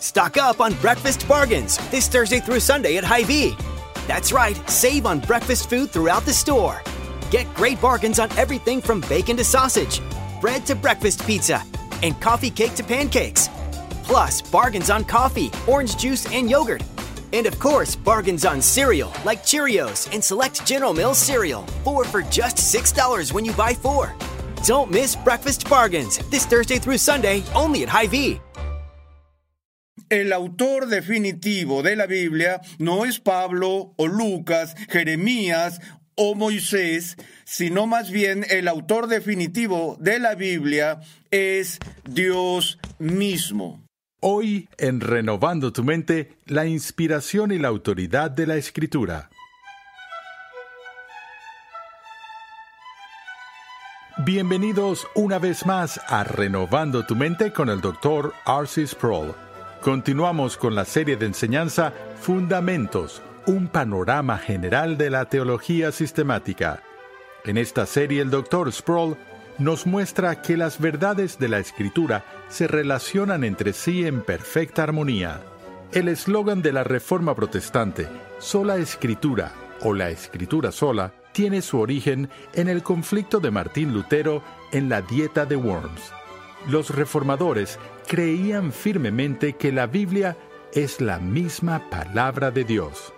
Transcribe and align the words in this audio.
Stock 0.00 0.36
up 0.36 0.60
on 0.60 0.74
breakfast 0.74 1.26
bargains 1.28 1.76
this 1.90 2.08
Thursday 2.08 2.40
through 2.40 2.60
Sunday 2.60 2.96
at 2.96 3.04
Hy-Vee. 3.04 3.56
That's 4.06 4.32
right, 4.32 4.56
save 4.70 5.06
on 5.06 5.20
breakfast 5.20 5.68
food 5.68 5.90
throughout 5.90 6.24
the 6.24 6.32
store. 6.32 6.82
Get 7.30 7.52
great 7.54 7.80
bargains 7.80 8.18
on 8.18 8.30
everything 8.38 8.80
from 8.80 9.00
bacon 9.02 9.36
to 9.36 9.44
sausage, 9.44 10.00
bread 10.40 10.64
to 10.66 10.74
breakfast 10.74 11.26
pizza, 11.26 11.62
and 12.02 12.18
coffee 12.20 12.50
cake 12.50 12.74
to 12.76 12.84
pancakes. 12.84 13.48
Plus, 14.04 14.40
bargains 14.40 14.88
on 14.88 15.04
coffee, 15.04 15.50
orange 15.66 15.96
juice, 15.96 16.26
and 16.32 16.48
yogurt. 16.48 16.82
And 17.32 17.46
of 17.46 17.58
course, 17.58 17.94
bargains 17.94 18.46
on 18.46 18.62
cereal 18.62 19.12
like 19.24 19.42
Cheerios 19.42 20.12
and 20.14 20.24
select 20.24 20.64
General 20.64 20.94
Mills 20.94 21.18
cereal. 21.18 21.62
Four 21.84 22.04
for 22.04 22.22
just 22.22 22.56
$6 22.56 23.32
when 23.32 23.44
you 23.44 23.52
buy 23.52 23.74
four. 23.74 24.14
Don't 24.64 24.90
miss 24.90 25.14
breakfast 25.14 25.68
bargains 25.68 26.18
this 26.30 26.46
Thursday 26.46 26.78
through 26.78 26.98
Sunday 26.98 27.44
only 27.54 27.82
at 27.82 27.88
Hy-Vee. 27.90 28.40
El 30.10 30.32
autor 30.32 30.86
definitivo 30.86 31.82
de 31.82 31.94
la 31.94 32.06
Biblia 32.06 32.62
no 32.78 33.04
es 33.04 33.20
Pablo 33.20 33.92
o 33.96 34.06
Lucas, 34.06 34.74
Jeremías 34.88 35.82
o 36.14 36.34
Moisés, 36.34 37.16
sino 37.44 37.86
más 37.86 38.10
bien 38.10 38.46
el 38.48 38.68
autor 38.68 39.08
definitivo 39.08 39.98
de 40.00 40.18
la 40.18 40.34
Biblia 40.34 41.00
es 41.30 41.78
Dios 42.08 42.78
mismo. 42.98 43.84
Hoy, 44.20 44.68
en 44.78 45.00
Renovando 45.00 45.74
tu 45.74 45.84
mente, 45.84 46.32
la 46.46 46.66
inspiración 46.66 47.52
y 47.52 47.58
la 47.58 47.68
autoridad 47.68 48.30
de 48.30 48.46
la 48.46 48.56
Escritura. 48.56 49.28
Bienvenidos 54.24 55.06
una 55.14 55.38
vez 55.38 55.66
más 55.66 56.00
a 56.08 56.24
Renovando 56.24 57.04
tu 57.06 57.14
mente 57.14 57.52
con 57.52 57.68
el 57.68 57.80
Dr. 57.82 58.32
Arcis 58.46 58.90
Sproul. 58.90 59.47
Continuamos 59.82 60.56
con 60.56 60.74
la 60.74 60.84
serie 60.84 61.16
de 61.16 61.26
enseñanza 61.26 61.92
Fundamentos, 62.20 63.22
un 63.46 63.68
panorama 63.68 64.36
general 64.36 64.98
de 64.98 65.08
la 65.08 65.26
teología 65.26 65.92
sistemática. 65.92 66.82
En 67.44 67.56
esta 67.56 67.86
serie 67.86 68.20
el 68.20 68.30
Dr. 68.30 68.72
Sproul 68.72 69.16
nos 69.58 69.86
muestra 69.86 70.42
que 70.42 70.56
las 70.56 70.80
verdades 70.80 71.38
de 71.38 71.48
la 71.48 71.60
Escritura 71.60 72.24
se 72.48 72.66
relacionan 72.66 73.44
entre 73.44 73.72
sí 73.72 74.04
en 74.04 74.22
perfecta 74.22 74.82
armonía. 74.82 75.40
El 75.92 76.08
eslogan 76.08 76.60
de 76.60 76.72
la 76.72 76.82
Reforma 76.82 77.36
Protestante, 77.36 78.08
sola 78.40 78.78
Escritura 78.78 79.52
o 79.82 79.94
la 79.94 80.10
Escritura 80.10 80.72
sola, 80.72 81.12
tiene 81.30 81.62
su 81.62 81.78
origen 81.78 82.28
en 82.52 82.68
el 82.68 82.82
conflicto 82.82 83.38
de 83.38 83.52
Martín 83.52 83.94
Lutero 83.94 84.42
en 84.72 84.88
la 84.88 85.02
Dieta 85.02 85.46
de 85.46 85.54
Worms. 85.54 86.17
Los 86.66 86.90
reformadores 86.90 87.78
creían 88.06 88.72
firmemente 88.72 89.54
que 89.54 89.72
la 89.72 89.86
Biblia 89.86 90.36
es 90.72 91.00
la 91.00 91.18
misma 91.18 91.88
palabra 91.90 92.50
de 92.50 92.64
Dios. 92.64 93.12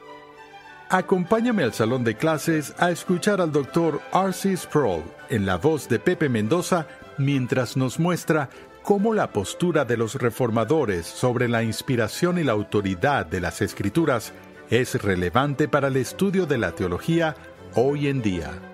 Acompáñame 0.88 1.62
al 1.62 1.72
salón 1.72 2.02
de 2.02 2.16
clases 2.16 2.74
a 2.78 2.90
escuchar 2.90 3.40
al 3.40 3.52
doctor 3.52 4.00
R.C. 4.12 4.56
Sproul 4.56 5.04
en 5.28 5.46
la 5.46 5.56
voz 5.56 5.88
de 5.88 6.00
Pepe 6.00 6.28
Mendoza 6.28 6.86
mientras 7.16 7.76
nos 7.76 8.00
muestra 8.00 8.50
cómo 8.82 9.14
la 9.14 9.32
postura 9.32 9.84
de 9.84 9.96
los 9.96 10.16
reformadores 10.16 11.06
sobre 11.06 11.48
la 11.48 11.62
inspiración 11.62 12.38
y 12.38 12.44
la 12.44 12.52
autoridad 12.52 13.26
de 13.26 13.40
las 13.40 13.62
escrituras 13.62 14.32
es 14.68 15.00
relevante 15.00 15.68
para 15.68 15.88
el 15.88 15.96
estudio 15.96 16.46
de 16.46 16.58
la 16.58 16.72
teología 16.72 17.36
hoy 17.74 18.08
en 18.08 18.22
día. 18.22 18.69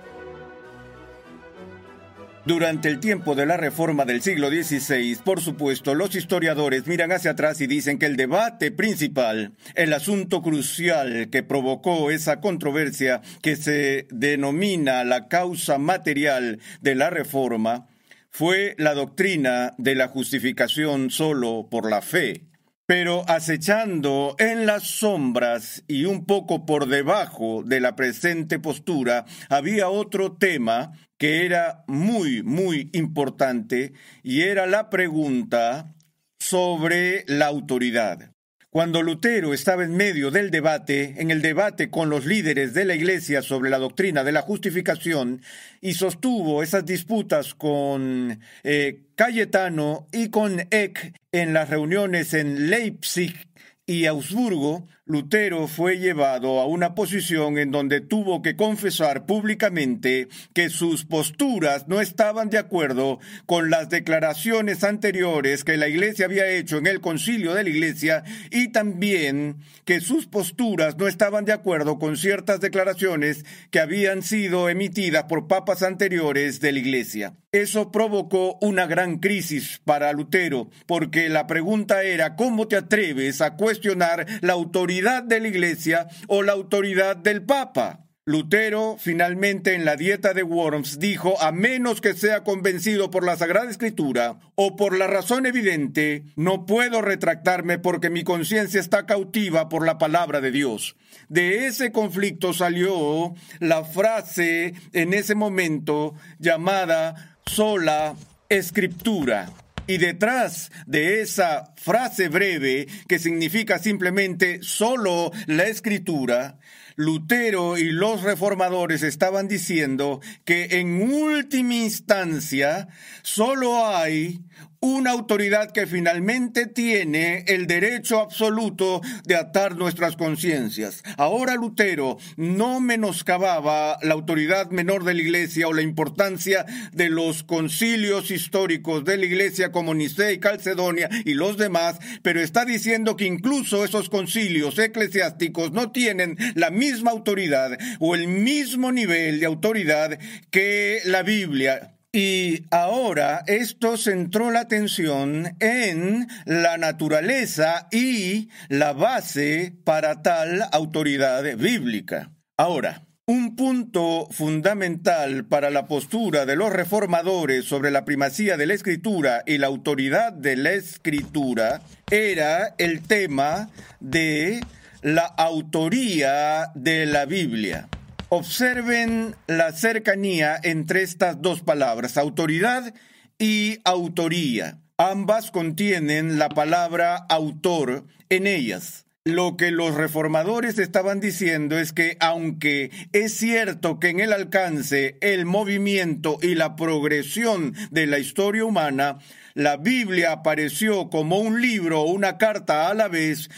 Durante 2.46 2.88
el 2.88 3.00
tiempo 3.00 3.34
de 3.34 3.44
la 3.44 3.56
reforma 3.56 4.04
del 4.04 4.22
siglo 4.22 4.50
XVI, 4.50 5.16
por 5.24 5.40
supuesto, 5.40 5.96
los 5.96 6.14
historiadores 6.14 6.86
miran 6.86 7.10
hacia 7.10 7.32
atrás 7.32 7.60
y 7.60 7.66
dicen 7.66 7.98
que 7.98 8.06
el 8.06 8.16
debate 8.16 8.70
principal, 8.70 9.56
el 9.74 9.92
asunto 9.92 10.42
crucial 10.42 11.28
que 11.28 11.42
provocó 11.42 12.12
esa 12.12 12.40
controversia 12.40 13.20
que 13.42 13.56
se 13.56 14.06
denomina 14.12 15.02
la 15.02 15.26
causa 15.26 15.78
material 15.78 16.60
de 16.80 16.94
la 16.94 17.10
reforma, 17.10 17.88
fue 18.30 18.76
la 18.78 18.94
doctrina 18.94 19.74
de 19.76 19.96
la 19.96 20.06
justificación 20.06 21.10
solo 21.10 21.66
por 21.68 21.90
la 21.90 22.00
fe. 22.00 22.44
Pero 22.86 23.28
acechando 23.28 24.36
en 24.38 24.64
las 24.64 24.84
sombras 24.84 25.82
y 25.88 26.04
un 26.04 26.24
poco 26.24 26.64
por 26.64 26.86
debajo 26.86 27.64
de 27.64 27.80
la 27.80 27.96
presente 27.96 28.60
postura 28.60 29.24
había 29.48 29.88
otro 29.88 30.36
tema 30.36 30.92
que 31.18 31.44
era 31.44 31.82
muy, 31.88 32.44
muy 32.44 32.90
importante 32.92 33.92
y 34.22 34.42
era 34.42 34.66
la 34.66 34.88
pregunta 34.88 35.94
sobre 36.38 37.24
la 37.26 37.46
autoridad. 37.46 38.35
Cuando 38.76 39.02
Lutero 39.02 39.54
estaba 39.54 39.84
en 39.84 39.96
medio 39.96 40.30
del 40.30 40.50
debate, 40.50 41.14
en 41.16 41.30
el 41.30 41.40
debate 41.40 41.88
con 41.88 42.10
los 42.10 42.26
líderes 42.26 42.74
de 42.74 42.84
la 42.84 42.94
Iglesia 42.94 43.40
sobre 43.40 43.70
la 43.70 43.78
doctrina 43.78 44.22
de 44.22 44.32
la 44.32 44.42
justificación, 44.42 45.40
y 45.80 45.94
sostuvo 45.94 46.62
esas 46.62 46.84
disputas 46.84 47.54
con 47.54 48.38
eh, 48.64 49.00
Cayetano 49.14 50.08
y 50.12 50.28
con 50.28 50.60
Eck 50.70 51.14
en 51.32 51.54
las 51.54 51.70
reuniones 51.70 52.34
en 52.34 52.68
Leipzig 52.68 53.48
y 53.86 54.04
Augsburgo, 54.04 54.86
Lutero 55.08 55.68
fue 55.68 55.98
llevado 55.98 56.58
a 56.58 56.66
una 56.66 56.96
posición 56.96 57.58
en 57.58 57.70
donde 57.70 58.00
tuvo 58.00 58.42
que 58.42 58.56
confesar 58.56 59.24
públicamente 59.24 60.26
que 60.52 60.68
sus 60.68 61.04
posturas 61.04 61.86
no 61.86 62.00
estaban 62.00 62.50
de 62.50 62.58
acuerdo 62.58 63.20
con 63.46 63.70
las 63.70 63.88
declaraciones 63.88 64.82
anteriores 64.82 65.62
que 65.62 65.76
la 65.76 65.86
Iglesia 65.86 66.26
había 66.26 66.48
hecho 66.48 66.78
en 66.78 66.88
el 66.88 67.00
concilio 67.00 67.54
de 67.54 67.62
la 67.62 67.70
Iglesia 67.70 68.24
y 68.50 68.72
también 68.72 69.58
que 69.84 70.00
sus 70.00 70.26
posturas 70.26 70.96
no 70.98 71.06
estaban 71.06 71.44
de 71.44 71.52
acuerdo 71.52 72.00
con 72.00 72.16
ciertas 72.16 72.58
declaraciones 72.58 73.44
que 73.70 73.78
habían 73.78 74.24
sido 74.24 74.68
emitidas 74.68 75.26
por 75.28 75.46
papas 75.46 75.84
anteriores 75.84 76.58
de 76.60 76.72
la 76.72 76.78
Iglesia. 76.80 77.36
Eso 77.52 77.90
provocó 77.90 78.58
una 78.60 78.86
gran 78.86 79.18
crisis 79.18 79.80
para 79.84 80.12
Lutero, 80.12 80.68
porque 80.84 81.30
la 81.30 81.46
pregunta 81.46 82.02
era 82.02 82.36
¿cómo 82.36 82.68
te 82.68 82.76
atreves 82.76 83.40
a 83.40 83.56
cuestionar 83.56 84.26
la 84.42 84.56
autoridad 84.96 85.24
de 85.24 85.40
la 85.40 85.48
Iglesia 85.48 86.08
o 86.26 86.42
la 86.42 86.52
autoridad 86.52 87.16
del 87.16 87.42
Papa. 87.42 88.00
Lutero, 88.24 88.96
finalmente 88.98 89.74
en 89.74 89.84
la 89.84 89.94
dieta 89.94 90.32
de 90.32 90.42
Worms, 90.42 90.98
dijo, 90.98 91.40
a 91.40 91.52
menos 91.52 92.00
que 92.00 92.14
sea 92.14 92.42
convencido 92.42 93.10
por 93.10 93.24
la 93.24 93.36
Sagrada 93.36 93.70
Escritura 93.70 94.38
o 94.54 94.74
por 94.74 94.96
la 94.96 95.06
razón 95.06 95.44
evidente, 95.44 96.24
no 96.34 96.64
puedo 96.66 97.02
retractarme 97.02 97.78
porque 97.78 98.10
mi 98.10 98.24
conciencia 98.24 98.80
está 98.80 99.04
cautiva 99.06 99.68
por 99.68 99.84
la 99.84 99.98
palabra 99.98 100.40
de 100.40 100.50
Dios. 100.50 100.96
De 101.28 101.66
ese 101.66 101.92
conflicto 101.92 102.54
salió 102.54 103.34
la 103.60 103.84
frase 103.84 104.74
en 104.92 105.12
ese 105.12 105.34
momento 105.34 106.14
llamada 106.38 107.36
sola 107.44 108.16
escritura. 108.48 109.50
Y 109.86 109.98
detrás 109.98 110.72
de 110.86 111.20
esa 111.20 111.72
frase 111.76 112.28
breve, 112.28 112.88
que 113.08 113.18
significa 113.18 113.78
simplemente 113.78 114.58
solo 114.62 115.30
la 115.46 115.64
escritura, 115.66 116.58
Lutero 116.96 117.76
y 117.76 117.90
los 117.92 118.22
reformadores 118.22 119.02
estaban 119.02 119.48
diciendo 119.48 120.20
que 120.44 120.80
en 120.80 121.02
última 121.02 121.74
instancia 121.74 122.88
solo 123.22 123.86
hay 123.86 124.40
una 124.80 125.10
autoridad 125.10 125.72
que 125.72 125.86
finalmente 125.86 126.66
tiene 126.66 127.44
el 127.46 127.66
derecho 127.66 128.20
absoluto 128.20 129.00
de 129.24 129.36
atar 129.36 129.76
nuestras 129.76 130.16
conciencias. 130.16 131.02
Ahora 131.16 131.54
Lutero 131.54 132.18
no 132.36 132.80
menoscababa 132.80 133.98
la 134.02 134.14
autoridad 134.14 134.70
menor 134.70 135.04
de 135.04 135.14
la 135.14 135.22
Iglesia 135.22 135.68
o 135.68 135.72
la 135.72 135.82
importancia 135.82 136.64
de 136.92 137.08
los 137.08 137.42
concilios 137.42 138.30
históricos 138.30 139.04
de 139.04 139.16
la 139.16 139.26
Iglesia 139.26 139.72
como 139.72 139.94
Nicea 139.94 140.32
y 140.32 140.38
Calcedonia 140.38 141.08
y 141.24 141.34
los 141.34 141.56
demás, 141.56 141.98
pero 142.22 142.40
está 142.40 142.64
diciendo 142.64 143.16
que 143.16 143.24
incluso 143.24 143.84
esos 143.84 144.08
concilios 144.08 144.78
eclesiásticos 144.78 145.72
no 145.72 145.90
tienen 145.90 146.36
la 146.54 146.70
misma 146.70 147.10
autoridad 147.10 147.78
o 147.98 148.14
el 148.14 148.28
mismo 148.28 148.92
nivel 148.92 149.40
de 149.40 149.46
autoridad 149.46 150.18
que 150.50 151.00
la 151.04 151.22
Biblia 151.22 151.95
Y 152.18 152.64
ahora 152.70 153.42
esto 153.46 153.98
centró 153.98 154.50
la 154.50 154.60
atención 154.60 155.54
en 155.60 156.26
la 156.46 156.78
naturaleza 156.78 157.88
y 157.92 158.48
la 158.70 158.94
base 158.94 159.74
para 159.84 160.22
tal 160.22 160.64
autoridad 160.72 161.44
bíblica. 161.58 162.32
Ahora, 162.56 163.02
un 163.26 163.54
punto 163.54 164.28
fundamental 164.30 165.44
para 165.44 165.68
la 165.68 165.86
postura 165.88 166.46
de 166.46 166.56
los 166.56 166.72
reformadores 166.72 167.66
sobre 167.66 167.90
la 167.90 168.06
primacía 168.06 168.56
de 168.56 168.64
la 168.64 168.72
escritura 168.72 169.42
y 169.44 169.58
la 169.58 169.66
autoridad 169.66 170.32
de 170.32 170.56
la 170.56 170.72
escritura 170.72 171.82
era 172.10 172.74
el 172.78 173.02
tema 173.02 173.68
de 174.00 174.62
la 175.02 175.26
autoría 175.26 176.70
de 176.74 177.04
la 177.04 177.26
Biblia. 177.26 177.90
Observen 178.28 179.36
la 179.46 179.70
cercanía 179.70 180.58
entre 180.60 181.02
estas 181.02 181.40
dos 181.42 181.62
palabras, 181.62 182.16
autoridad 182.16 182.92
y 183.38 183.78
autoría. 183.84 184.80
Ambas 184.98 185.52
contienen 185.52 186.36
la 186.36 186.48
palabra 186.48 187.16
autor 187.28 188.04
en 188.28 188.48
ellas. 188.48 189.06
Lo 189.24 189.56
que 189.56 189.70
los 189.70 189.94
reformadores 189.94 190.78
estaban 190.80 191.20
diciendo 191.20 191.78
es 191.78 191.92
que 191.92 192.16
aunque 192.18 192.90
es 193.12 193.36
cierto 193.36 194.00
que 194.00 194.08
en 194.08 194.18
el 194.18 194.32
alcance, 194.32 195.18
el 195.20 195.46
movimiento 195.46 196.38
y 196.42 196.56
la 196.56 196.74
progresión 196.74 197.74
de 197.92 198.06
la 198.06 198.18
historia 198.18 198.64
humana, 198.64 199.18
la 199.54 199.76
Biblia 199.76 200.32
apareció 200.32 201.10
como 201.10 201.38
un 201.38 201.62
libro 201.62 202.02
o 202.02 202.10
una 202.10 202.38
carta 202.38 202.88
a 202.88 202.94
la 202.94 203.06
vez, 203.06 203.50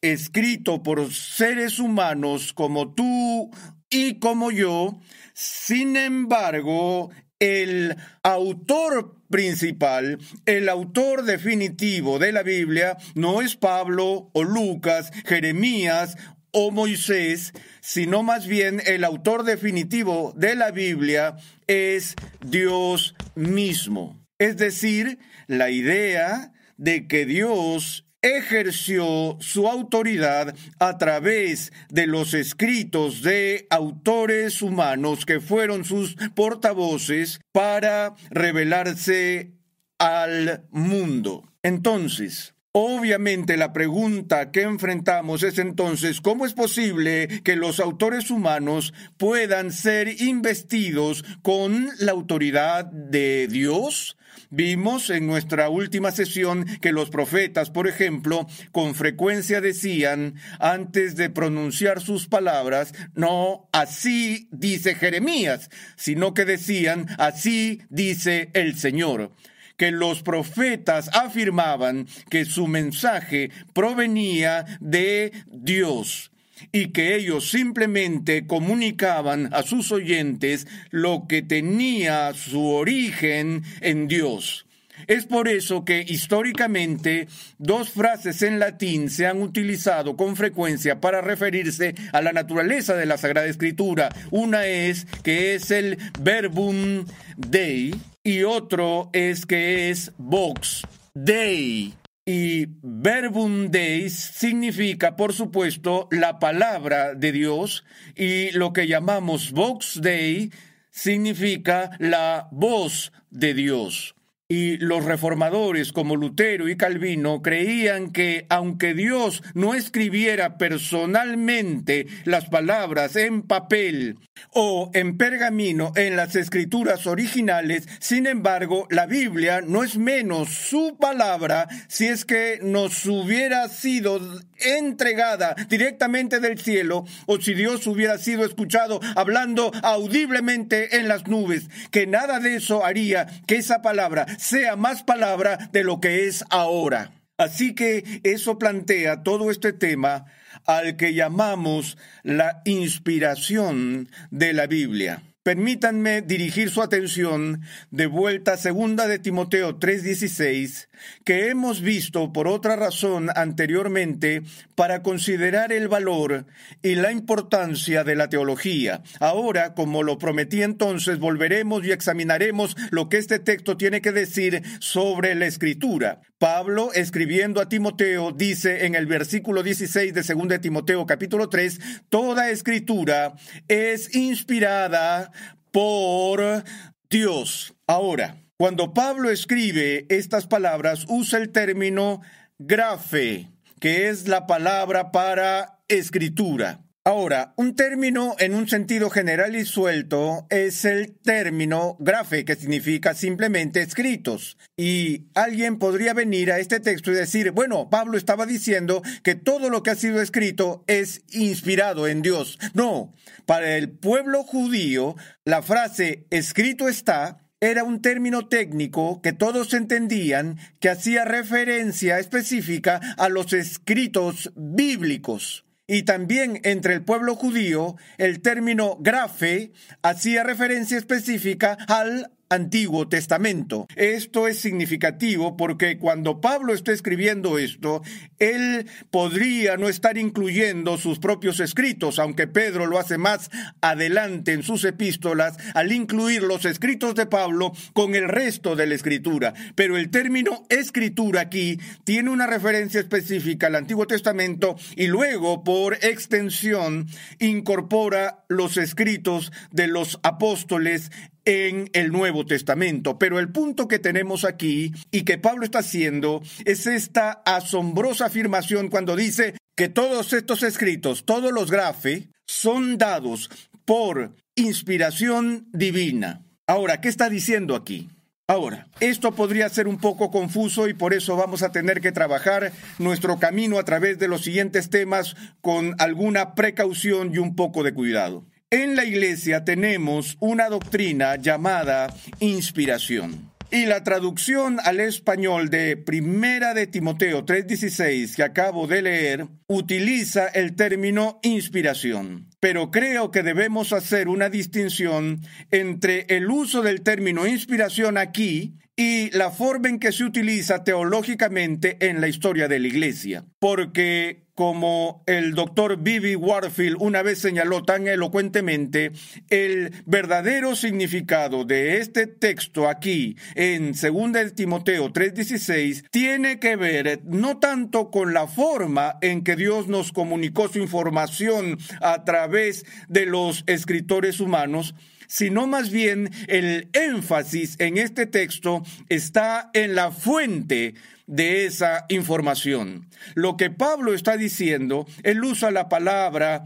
escrito 0.00 0.82
por 0.82 1.12
seres 1.12 1.80
humanos 1.80 2.52
como 2.52 2.94
tú 2.94 3.50
y 3.92 4.18
como 4.18 4.50
yo, 4.50 4.98
sin 5.34 5.96
embargo, 5.96 7.10
el 7.38 7.96
autor 8.22 9.16
principal, 9.30 10.18
el 10.46 10.68
autor 10.68 11.24
definitivo 11.24 12.18
de 12.18 12.32
la 12.32 12.42
Biblia, 12.42 12.96
no 13.14 13.42
es 13.42 13.56
Pablo 13.56 14.30
o 14.32 14.44
Lucas, 14.44 15.12
Jeremías 15.26 16.16
o 16.52 16.70
Moisés, 16.70 17.52
sino 17.80 18.22
más 18.22 18.46
bien 18.46 18.82
el 18.86 19.04
autor 19.04 19.44
definitivo 19.44 20.32
de 20.36 20.54
la 20.54 20.70
Biblia 20.70 21.36
es 21.66 22.14
Dios 22.44 23.14
mismo. 23.34 24.24
Es 24.38 24.56
decir, 24.56 25.18
la 25.46 25.70
idea 25.70 26.52
de 26.76 27.06
que 27.06 27.26
Dios 27.26 28.06
ejerció 28.22 29.36
su 29.40 29.68
autoridad 29.68 30.54
a 30.78 30.96
través 30.96 31.72
de 31.90 32.06
los 32.06 32.34
escritos 32.34 33.22
de 33.22 33.66
autores 33.70 34.62
humanos 34.62 35.26
que 35.26 35.40
fueron 35.40 35.84
sus 35.84 36.16
portavoces 36.34 37.40
para 37.52 38.14
revelarse 38.30 39.52
al 39.98 40.64
mundo. 40.70 41.48
Entonces, 41.62 42.54
Obviamente 42.74 43.58
la 43.58 43.74
pregunta 43.74 44.50
que 44.50 44.62
enfrentamos 44.62 45.42
es 45.42 45.58
entonces, 45.58 46.22
¿cómo 46.22 46.46
es 46.46 46.54
posible 46.54 47.28
que 47.44 47.54
los 47.54 47.80
autores 47.80 48.30
humanos 48.30 48.94
puedan 49.18 49.72
ser 49.72 50.22
investidos 50.22 51.22
con 51.42 51.90
la 51.98 52.12
autoridad 52.12 52.86
de 52.86 53.46
Dios? 53.46 54.16
Vimos 54.50 55.10
en 55.10 55.26
nuestra 55.26 55.68
última 55.68 56.10
sesión 56.10 56.66
que 56.80 56.92
los 56.92 57.10
profetas, 57.10 57.70
por 57.70 57.88
ejemplo, 57.88 58.46
con 58.70 58.94
frecuencia 58.94 59.60
decían, 59.60 60.34
antes 60.58 61.16
de 61.16 61.30
pronunciar 61.30 62.00
sus 62.00 62.28
palabras, 62.28 62.94
no 63.14 63.68
así 63.72 64.48
dice 64.50 64.94
Jeremías, 64.94 65.70
sino 65.96 66.34
que 66.34 66.44
decían, 66.44 67.06
así 67.18 67.82
dice 67.88 68.50
el 68.54 68.78
Señor. 68.78 69.32
Que 69.76 69.90
los 69.90 70.22
profetas 70.22 71.08
afirmaban 71.14 72.06
que 72.30 72.44
su 72.44 72.68
mensaje 72.68 73.50
provenía 73.72 74.64
de 74.80 75.32
Dios 75.50 76.31
y 76.70 76.88
que 76.88 77.16
ellos 77.16 77.50
simplemente 77.50 78.46
comunicaban 78.46 79.52
a 79.52 79.62
sus 79.62 79.90
oyentes 79.92 80.66
lo 80.90 81.26
que 81.28 81.42
tenía 81.42 82.32
su 82.34 82.64
origen 82.66 83.62
en 83.80 84.08
Dios. 84.08 84.66
Es 85.06 85.26
por 85.26 85.48
eso 85.48 85.84
que 85.84 86.04
históricamente 86.06 87.26
dos 87.58 87.90
frases 87.90 88.42
en 88.42 88.58
latín 88.58 89.10
se 89.10 89.26
han 89.26 89.42
utilizado 89.42 90.16
con 90.16 90.36
frecuencia 90.36 91.00
para 91.00 91.20
referirse 91.20 91.94
a 92.12 92.20
la 92.20 92.32
naturaleza 92.32 92.94
de 92.94 93.06
la 93.06 93.18
Sagrada 93.18 93.46
Escritura. 93.46 94.10
Una 94.30 94.66
es 94.66 95.06
que 95.22 95.54
es 95.54 95.70
el 95.70 95.98
verbum 96.20 97.04
dei 97.36 97.94
y 98.22 98.42
otro 98.42 99.10
es 99.12 99.46
que 99.46 99.90
es 99.90 100.12
vox 100.18 100.82
dei. 101.14 101.94
Y 102.24 102.66
verbum 102.82 103.68
deis 103.70 104.14
significa, 104.14 105.16
por 105.16 105.32
supuesto, 105.32 106.06
la 106.12 106.38
palabra 106.38 107.14
de 107.14 107.32
Dios 107.32 107.84
y 108.14 108.52
lo 108.52 108.72
que 108.72 108.86
llamamos 108.86 109.50
vox 109.50 110.00
dei 110.00 110.52
significa 110.92 111.90
la 111.98 112.46
voz 112.52 113.10
de 113.30 113.54
Dios. 113.54 114.14
Y 114.52 114.76
los 114.76 115.06
reformadores 115.06 115.92
como 115.92 116.14
Lutero 116.14 116.68
y 116.68 116.76
Calvino 116.76 117.40
creían 117.40 118.12
que 118.12 118.44
aunque 118.50 118.92
Dios 118.92 119.42
no 119.54 119.72
escribiera 119.72 120.58
personalmente 120.58 122.06
las 122.24 122.50
palabras 122.50 123.16
en 123.16 123.44
papel 123.44 124.18
o 124.50 124.90
en 124.92 125.16
pergamino 125.16 125.92
en 125.96 126.16
las 126.16 126.36
escrituras 126.36 127.06
originales, 127.06 127.88
sin 127.98 128.26
embargo, 128.26 128.86
la 128.90 129.06
Biblia 129.06 129.62
no 129.62 129.84
es 129.84 129.96
menos 129.96 130.50
su 130.50 130.98
palabra 131.00 131.66
si 131.88 132.08
es 132.08 132.26
que 132.26 132.58
nos 132.62 133.06
hubiera 133.06 133.70
sido 133.70 134.20
entregada 134.58 135.54
directamente 135.70 136.40
del 136.40 136.58
cielo 136.58 137.06
o 137.24 137.40
si 137.40 137.54
Dios 137.54 137.86
hubiera 137.86 138.18
sido 138.18 138.44
escuchado 138.44 139.00
hablando 139.16 139.72
audiblemente 139.82 140.98
en 140.98 141.08
las 141.08 141.26
nubes, 141.26 141.70
que 141.90 142.06
nada 142.06 142.38
de 142.38 142.56
eso 142.56 142.84
haría 142.84 143.26
que 143.46 143.56
esa 143.56 143.80
palabra 143.80 144.26
sea 144.42 144.74
más 144.74 145.04
palabra 145.04 145.70
de 145.72 145.84
lo 145.84 146.00
que 146.00 146.26
es 146.26 146.44
ahora. 146.50 147.12
Así 147.38 147.74
que 147.74 148.20
eso 148.24 148.58
plantea 148.58 149.22
todo 149.22 149.50
este 149.50 149.72
tema 149.72 150.26
al 150.66 150.96
que 150.96 151.14
llamamos 151.14 151.96
la 152.22 152.60
inspiración 152.64 154.08
de 154.30 154.52
la 154.52 154.66
Biblia. 154.66 155.22
Permítanme 155.42 156.22
dirigir 156.22 156.70
su 156.70 156.82
atención 156.82 157.62
de 157.90 158.06
vuelta 158.06 158.52
a 158.52 158.56
segunda 158.56 159.08
de 159.08 159.18
Timoteo 159.18 159.76
3:16, 159.80 160.88
que 161.24 161.48
hemos 161.48 161.80
visto 161.80 162.32
por 162.32 162.46
otra 162.46 162.76
razón 162.76 163.28
anteriormente 163.34 164.44
para 164.76 165.02
considerar 165.02 165.72
el 165.72 165.88
valor 165.88 166.46
y 166.80 166.94
la 166.94 167.10
importancia 167.10 168.04
de 168.04 168.14
la 168.14 168.28
teología. 168.28 169.02
Ahora, 169.18 169.74
como 169.74 170.04
lo 170.04 170.16
prometí 170.16 170.62
entonces, 170.62 171.18
volveremos 171.18 171.84
y 171.84 171.90
examinaremos 171.90 172.76
lo 172.92 173.08
que 173.08 173.16
este 173.16 173.40
texto 173.40 173.76
tiene 173.76 174.00
que 174.00 174.12
decir 174.12 174.62
sobre 174.78 175.34
la 175.34 175.46
escritura. 175.46 176.20
Pablo, 176.38 176.92
escribiendo 176.92 177.60
a 177.60 177.68
Timoteo, 177.68 178.32
dice 178.32 178.86
en 178.86 178.96
el 178.96 179.06
versículo 179.06 179.62
16 179.62 180.12
de 180.12 180.22
segunda 180.24 180.56
de 180.56 180.58
Timoteo 180.60 181.06
capítulo 181.06 181.48
3, 181.48 181.80
toda 182.08 182.50
escritura 182.50 183.34
es 183.68 184.14
inspirada 184.14 185.31
por 185.72 186.62
Dios. 187.10 187.74
Ahora, 187.86 188.36
cuando 188.56 188.94
Pablo 188.94 189.30
escribe 189.30 190.06
estas 190.08 190.46
palabras, 190.46 191.04
usa 191.08 191.40
el 191.40 191.50
término 191.50 192.20
grafe, 192.58 193.50
que 193.80 194.08
es 194.08 194.28
la 194.28 194.46
palabra 194.46 195.10
para 195.10 195.80
escritura. 195.88 196.80
Ahora, 197.04 197.52
un 197.56 197.74
término 197.74 198.36
en 198.38 198.54
un 198.54 198.68
sentido 198.68 199.10
general 199.10 199.56
y 199.56 199.64
suelto 199.64 200.46
es 200.50 200.84
el 200.84 201.12
término 201.12 201.96
grafe, 201.98 202.44
que 202.44 202.54
significa 202.54 203.12
simplemente 203.14 203.82
escritos. 203.82 204.56
Y 204.76 205.26
alguien 205.34 205.80
podría 205.80 206.14
venir 206.14 206.52
a 206.52 206.60
este 206.60 206.78
texto 206.78 207.10
y 207.10 207.14
decir, 207.14 207.50
bueno, 207.50 207.90
Pablo 207.90 208.16
estaba 208.16 208.46
diciendo 208.46 209.02
que 209.24 209.34
todo 209.34 209.68
lo 209.68 209.82
que 209.82 209.90
ha 209.90 209.96
sido 209.96 210.22
escrito 210.22 210.84
es 210.86 211.22
inspirado 211.32 212.06
en 212.06 212.22
Dios. 212.22 212.60
No, 212.72 213.12
para 213.46 213.76
el 213.76 213.90
pueblo 213.90 214.44
judío, 214.44 215.16
la 215.44 215.60
frase 215.60 216.26
escrito 216.30 216.88
está 216.88 217.38
era 217.58 217.82
un 217.82 218.00
término 218.00 218.46
técnico 218.46 219.20
que 219.22 219.32
todos 219.32 219.74
entendían 219.74 220.56
que 220.78 220.88
hacía 220.88 221.24
referencia 221.24 222.20
específica 222.20 223.00
a 223.18 223.28
los 223.28 223.52
escritos 223.52 224.52
bíblicos. 224.54 225.64
Y 225.92 226.04
también 226.04 226.58
entre 226.64 226.94
el 226.94 227.04
pueblo 227.04 227.36
judío, 227.36 227.96
el 228.16 228.40
término 228.40 228.96
grafe 228.98 229.72
hacía 230.00 230.42
referencia 230.42 230.96
específica 230.96 231.76
al 231.86 232.30
Antiguo 232.52 233.08
Testamento. 233.08 233.86
Esto 233.96 234.46
es 234.46 234.58
significativo 234.58 235.56
porque 235.56 235.96
cuando 235.96 236.40
Pablo 236.42 236.74
está 236.74 236.92
escribiendo 236.92 237.58
esto, 237.58 238.02
él 238.38 238.86
podría 239.10 239.78
no 239.78 239.88
estar 239.88 240.18
incluyendo 240.18 240.98
sus 240.98 241.18
propios 241.18 241.60
escritos, 241.60 242.18
aunque 242.18 242.46
Pedro 242.46 242.86
lo 242.86 242.98
hace 242.98 243.16
más 243.16 243.50
adelante 243.80 244.52
en 244.52 244.62
sus 244.62 244.84
epístolas 244.84 245.56
al 245.74 245.92
incluir 245.92 246.42
los 246.42 246.66
escritos 246.66 247.14
de 247.14 247.24
Pablo 247.24 247.72
con 247.94 248.14
el 248.14 248.28
resto 248.28 248.76
de 248.76 248.86
la 248.86 248.96
escritura. 248.96 249.54
Pero 249.74 249.96
el 249.96 250.10
término 250.10 250.66
escritura 250.68 251.40
aquí 251.40 251.78
tiene 252.04 252.28
una 252.28 252.46
referencia 252.46 253.00
específica 253.00 253.68
al 253.68 253.76
Antiguo 253.76 254.06
Testamento 254.06 254.76
y 254.94 255.06
luego, 255.06 255.64
por 255.64 255.94
extensión, 255.94 257.06
incorpora 257.38 258.44
los 258.48 258.76
escritos 258.76 259.52
de 259.70 259.86
los 259.86 260.20
apóstoles 260.22 261.10
en 261.44 261.90
el 261.92 262.12
Nuevo 262.12 262.46
Testamento. 262.46 263.18
Pero 263.18 263.38
el 263.38 263.50
punto 263.50 263.88
que 263.88 263.98
tenemos 263.98 264.44
aquí 264.44 264.92
y 265.10 265.22
que 265.22 265.38
Pablo 265.38 265.64
está 265.64 265.80
haciendo 265.80 266.42
es 266.64 266.86
esta 266.86 267.42
asombrosa 267.44 268.26
afirmación 268.26 268.88
cuando 268.88 269.16
dice 269.16 269.54
que 269.74 269.88
todos 269.88 270.32
estos 270.32 270.62
escritos, 270.62 271.24
todos 271.24 271.52
los 271.52 271.70
grafe, 271.70 272.28
son 272.46 272.98
dados 272.98 273.50
por 273.84 274.34
inspiración 274.54 275.66
divina. 275.72 276.42
Ahora, 276.66 277.00
¿qué 277.00 277.08
está 277.08 277.28
diciendo 277.28 277.74
aquí? 277.74 278.08
Ahora, 278.48 278.88
esto 279.00 279.32
podría 279.34 279.68
ser 279.68 279.88
un 279.88 279.98
poco 279.98 280.30
confuso 280.30 280.88
y 280.88 280.94
por 280.94 281.14
eso 281.14 281.36
vamos 281.36 281.62
a 281.62 281.72
tener 281.72 282.00
que 282.00 282.12
trabajar 282.12 282.72
nuestro 282.98 283.38
camino 283.38 283.78
a 283.78 283.84
través 283.84 284.18
de 284.18 284.28
los 284.28 284.42
siguientes 284.42 284.90
temas 284.90 285.36
con 285.60 285.94
alguna 285.98 286.54
precaución 286.54 287.32
y 287.32 287.38
un 287.38 287.56
poco 287.56 287.82
de 287.82 287.94
cuidado. 287.94 288.44
En 288.72 288.96
la 288.96 289.04
iglesia 289.04 289.66
tenemos 289.66 290.38
una 290.40 290.70
doctrina 290.70 291.36
llamada 291.36 292.06
inspiración. 292.40 293.52
Y 293.70 293.84
la 293.84 294.02
traducción 294.02 294.78
al 294.82 294.98
español 295.00 295.68
de 295.68 295.98
Primera 295.98 296.72
de 296.72 296.86
Timoteo 296.86 297.44
3:16 297.44 298.34
que 298.34 298.42
acabo 298.42 298.86
de 298.86 299.02
leer 299.02 299.46
utiliza 299.66 300.46
el 300.46 300.74
término 300.74 301.38
inspiración. 301.42 302.48
Pero 302.60 302.90
creo 302.90 303.30
que 303.30 303.42
debemos 303.42 303.92
hacer 303.92 304.28
una 304.28 304.48
distinción 304.48 305.42
entre 305.70 306.24
el 306.30 306.50
uso 306.50 306.80
del 306.80 307.02
término 307.02 307.46
inspiración 307.46 308.16
aquí 308.16 308.78
y 308.96 309.30
la 309.30 309.50
forma 309.50 309.88
en 309.88 309.98
que 309.98 310.12
se 310.12 310.24
utiliza 310.24 310.84
teológicamente 310.84 311.96
en 312.00 312.20
la 312.20 312.28
historia 312.28 312.68
de 312.68 312.78
la 312.78 312.88
Iglesia. 312.88 313.44
Porque, 313.58 314.44
como 314.54 315.24
el 315.26 315.54
doctor 315.54 315.96
Bibi 316.02 316.36
Warfield 316.36 316.98
una 317.00 317.22
vez 317.22 317.38
señaló 317.38 317.84
tan 317.84 318.06
elocuentemente, 318.06 319.12
el 319.48 319.94
verdadero 320.04 320.76
significado 320.76 321.64
de 321.64 321.98
este 321.98 322.26
texto 322.26 322.86
aquí 322.86 323.36
en 323.54 323.92
2 323.92 324.54
Timoteo 324.54 325.10
3:16 325.10 326.04
tiene 326.10 326.58
que 326.58 326.76
ver 326.76 327.22
no 327.24 327.58
tanto 327.58 328.10
con 328.10 328.34
la 328.34 328.46
forma 328.46 329.16
en 329.22 329.42
que 329.42 329.56
Dios 329.56 329.88
nos 329.88 330.12
comunicó 330.12 330.68
su 330.68 330.80
información 330.80 331.78
a 332.02 332.24
través 332.24 332.84
de 333.08 333.24
los 333.24 333.64
escritores 333.66 334.38
humanos, 334.38 334.94
sino 335.32 335.66
más 335.66 335.90
bien 335.90 336.30
el 336.46 336.90
énfasis 336.92 337.76
en 337.78 337.96
este 337.96 338.26
texto 338.26 338.82
está 339.08 339.70
en 339.72 339.94
la 339.94 340.10
fuente 340.10 340.92
de 341.26 341.64
esa 341.64 342.04
información. 342.10 343.08
Lo 343.34 343.56
que 343.56 343.70
Pablo 343.70 344.12
está 344.12 344.36
diciendo, 344.36 345.06
él 345.22 345.42
usa 345.42 345.70
la 345.70 345.88
palabra 345.88 346.64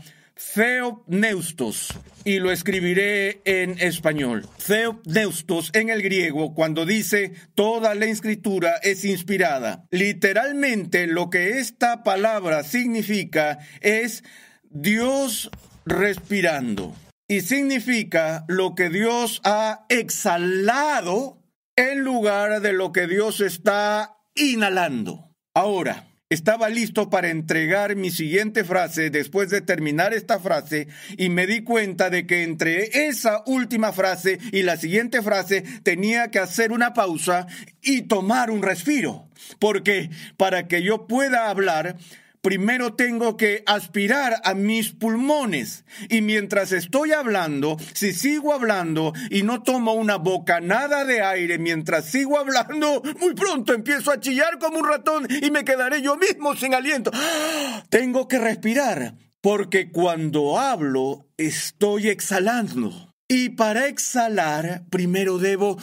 Theopneustos 0.55 1.97
y 2.25 2.41
lo 2.41 2.51
escribiré 2.51 3.41
en 3.45 3.79
español. 3.79 4.49
Theopneustos 4.67 5.71
en 5.73 5.89
el 5.89 6.03
griego 6.03 6.53
cuando 6.53 6.85
dice 6.85 7.35
toda 7.55 7.95
la 7.95 8.07
escritura 8.07 8.79
es 8.83 9.05
inspirada. 9.05 9.85
Literalmente 9.93 11.07
lo 11.07 11.31
que 11.31 11.61
esta 11.61 12.03
palabra 12.03 12.65
significa 12.65 13.61
es 13.81 14.25
Dios 14.71 15.53
respirando 15.85 16.97
y 17.29 17.41
significa 17.41 18.45
lo 18.49 18.75
que 18.75 18.89
Dios 18.89 19.41
ha 19.45 19.85
exhalado 19.89 21.43
en 21.77 22.01
lugar 22.01 22.61
de 22.61 22.73
lo 22.73 22.93
que 22.93 23.07
Dios 23.07 23.41
está 23.41 24.17
inhalando. 24.35 25.31
Ahora, 25.55 26.09
estaba 26.29 26.69
listo 26.69 27.09
para 27.09 27.29
entregar 27.29 27.95
mi 27.95 28.11
siguiente 28.11 28.65
frase 28.65 29.11
después 29.11 29.49
de 29.51 29.61
terminar 29.61 30.13
esta 30.13 30.41
frase 30.41 30.89
y 31.17 31.29
me 31.29 31.47
di 31.47 31.63
cuenta 31.63 32.11
de 32.11 32.27
que 32.27 32.43
entre 32.43 33.07
esa 33.07 33.43
última 33.47 33.93
frase 33.93 34.39
y 34.51 34.63
la 34.63 34.77
siguiente 34.77 35.23
frase 35.23 35.63
tenía 35.83 36.31
que 36.33 36.41
hacer 36.41 36.73
una 36.73 36.95
pausa 36.95 37.47
y 37.81 38.03
tomar 38.03 38.51
un 38.51 38.63
respiro. 38.63 39.29
Porque 39.61 40.11
para 40.37 40.67
que 40.67 40.83
yo 40.83 41.07
pueda 41.07 41.49
hablar, 41.49 41.97
primero 42.47 42.95
tengo 42.95 43.37
que 43.37 43.65
aspirar 43.67 44.41
a 44.45 44.55
mis 44.55 44.93
pulmones. 44.93 45.85
Y 46.09 46.21
mientras 46.21 46.71
estoy 46.71 47.11
hablando, 47.11 47.77
si 47.93 48.13
sigo 48.13 48.55
hablando 48.55 49.13
y 49.31 49.43
no 49.43 49.65
tomo 49.65 49.95
una 49.95 50.15
bocanada 50.15 51.05
de 51.05 51.23
aire 51.23 51.59
mientras 51.59 52.05
sigo 52.05 52.39
hablando, 52.39 53.03
muy 53.19 53.35
pronto 53.35 53.75
empiezo 53.75 54.13
a 54.13 54.21
chillar 54.21 54.61
como 54.61 54.79
un 54.79 54.89
ratón 54.89 55.27
y 55.29 55.51
me 55.51 55.65
quedaré 55.65 56.03
yo 56.03 56.17
mismo 56.17 56.55
sin 56.55 56.73
aliento. 56.73 57.11
Tengo 57.89 58.29
que 58.29 58.39
respirar, 58.39 59.15
porque 59.41 59.91
cuando 59.91 60.61
hablo 60.61 61.27
estoy 61.37 62.11
exhalando. 62.11 63.13
Y 63.27 63.49
para 63.49 63.89
exhalar, 63.89 64.85
primero 64.89 65.39
debo 65.39 65.79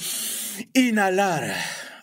inhalar. 0.73 1.53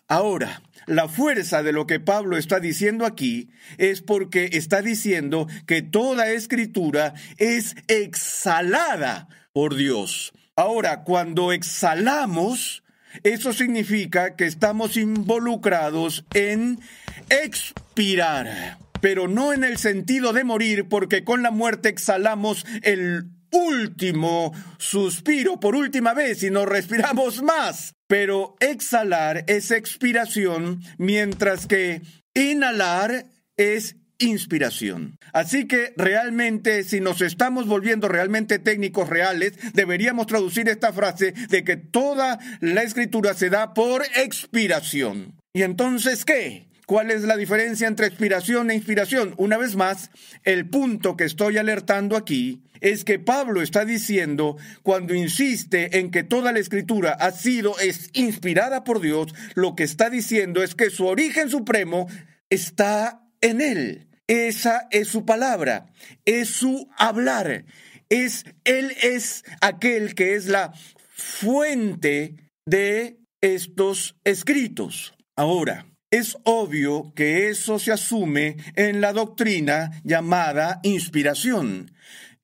Ahora, 0.06 0.60
la 0.90 1.06
fuerza 1.06 1.62
de 1.62 1.70
lo 1.72 1.86
que 1.86 2.00
Pablo 2.00 2.36
está 2.36 2.58
diciendo 2.58 3.06
aquí 3.06 3.48
es 3.78 4.02
porque 4.02 4.50
está 4.54 4.82
diciendo 4.82 5.46
que 5.64 5.82
toda 5.82 6.32
escritura 6.32 7.14
es 7.38 7.76
exhalada 7.86 9.28
por 9.52 9.76
Dios. 9.76 10.32
Ahora, 10.56 11.04
cuando 11.04 11.52
exhalamos, 11.52 12.82
eso 13.22 13.52
significa 13.52 14.34
que 14.34 14.46
estamos 14.46 14.96
involucrados 14.96 16.24
en 16.34 16.80
expirar, 17.28 18.78
pero 19.00 19.28
no 19.28 19.52
en 19.52 19.62
el 19.62 19.78
sentido 19.78 20.32
de 20.32 20.42
morir, 20.42 20.88
porque 20.88 21.22
con 21.22 21.44
la 21.44 21.52
muerte 21.52 21.88
exhalamos 21.88 22.66
el 22.82 23.30
último 23.52 24.52
suspiro 24.78 25.60
por 25.60 25.76
última 25.76 26.14
vez 26.14 26.42
y 26.42 26.50
no 26.50 26.66
respiramos 26.66 27.42
más. 27.44 27.94
Pero 28.10 28.56
exhalar 28.58 29.44
es 29.46 29.70
expiración, 29.70 30.82
mientras 30.98 31.68
que 31.68 32.02
inhalar 32.34 33.26
es 33.56 33.94
inspiración. 34.18 35.16
Así 35.32 35.68
que 35.68 35.92
realmente, 35.96 36.82
si 36.82 36.98
nos 36.98 37.20
estamos 37.20 37.68
volviendo 37.68 38.08
realmente 38.08 38.58
técnicos 38.58 39.08
reales, 39.08 39.52
deberíamos 39.74 40.26
traducir 40.26 40.68
esta 40.68 40.92
frase 40.92 41.34
de 41.50 41.62
que 41.62 41.76
toda 41.76 42.40
la 42.58 42.82
escritura 42.82 43.32
se 43.34 43.48
da 43.48 43.74
por 43.74 44.02
expiración. 44.16 45.36
¿Y 45.52 45.62
entonces 45.62 46.24
qué? 46.24 46.69
¿Cuál 46.90 47.12
es 47.12 47.22
la 47.22 47.36
diferencia 47.36 47.86
entre 47.86 48.08
expiración 48.08 48.68
e 48.68 48.74
inspiración? 48.74 49.34
Una 49.36 49.56
vez 49.56 49.76
más, 49.76 50.10
el 50.42 50.68
punto 50.68 51.16
que 51.16 51.22
estoy 51.22 51.56
alertando 51.56 52.16
aquí 52.16 52.64
es 52.80 53.04
que 53.04 53.20
Pablo 53.20 53.62
está 53.62 53.84
diciendo 53.84 54.56
cuando 54.82 55.14
insiste 55.14 56.00
en 56.00 56.10
que 56.10 56.24
toda 56.24 56.50
la 56.50 56.58
escritura 56.58 57.12
ha 57.12 57.30
sido 57.30 57.78
es 57.78 58.10
inspirada 58.12 58.82
por 58.82 59.00
Dios, 59.00 59.32
lo 59.54 59.76
que 59.76 59.84
está 59.84 60.10
diciendo 60.10 60.64
es 60.64 60.74
que 60.74 60.90
su 60.90 61.06
origen 61.06 61.48
supremo 61.48 62.08
está 62.48 63.22
en 63.40 63.60
él. 63.60 64.08
Esa 64.26 64.88
es 64.90 65.06
su 65.06 65.24
palabra, 65.24 65.92
es 66.24 66.48
su 66.48 66.88
hablar. 66.98 67.66
Es 68.08 68.46
él 68.64 68.96
es 69.00 69.44
aquel 69.60 70.16
que 70.16 70.34
es 70.34 70.46
la 70.46 70.72
fuente 71.06 72.34
de 72.66 73.20
estos 73.40 74.16
escritos. 74.24 75.14
Ahora, 75.36 75.86
es 76.10 76.36
obvio 76.44 77.12
que 77.14 77.50
eso 77.50 77.78
se 77.78 77.92
asume 77.92 78.56
en 78.74 79.00
la 79.00 79.12
doctrina 79.12 79.92
llamada 80.02 80.80
inspiración. 80.82 81.92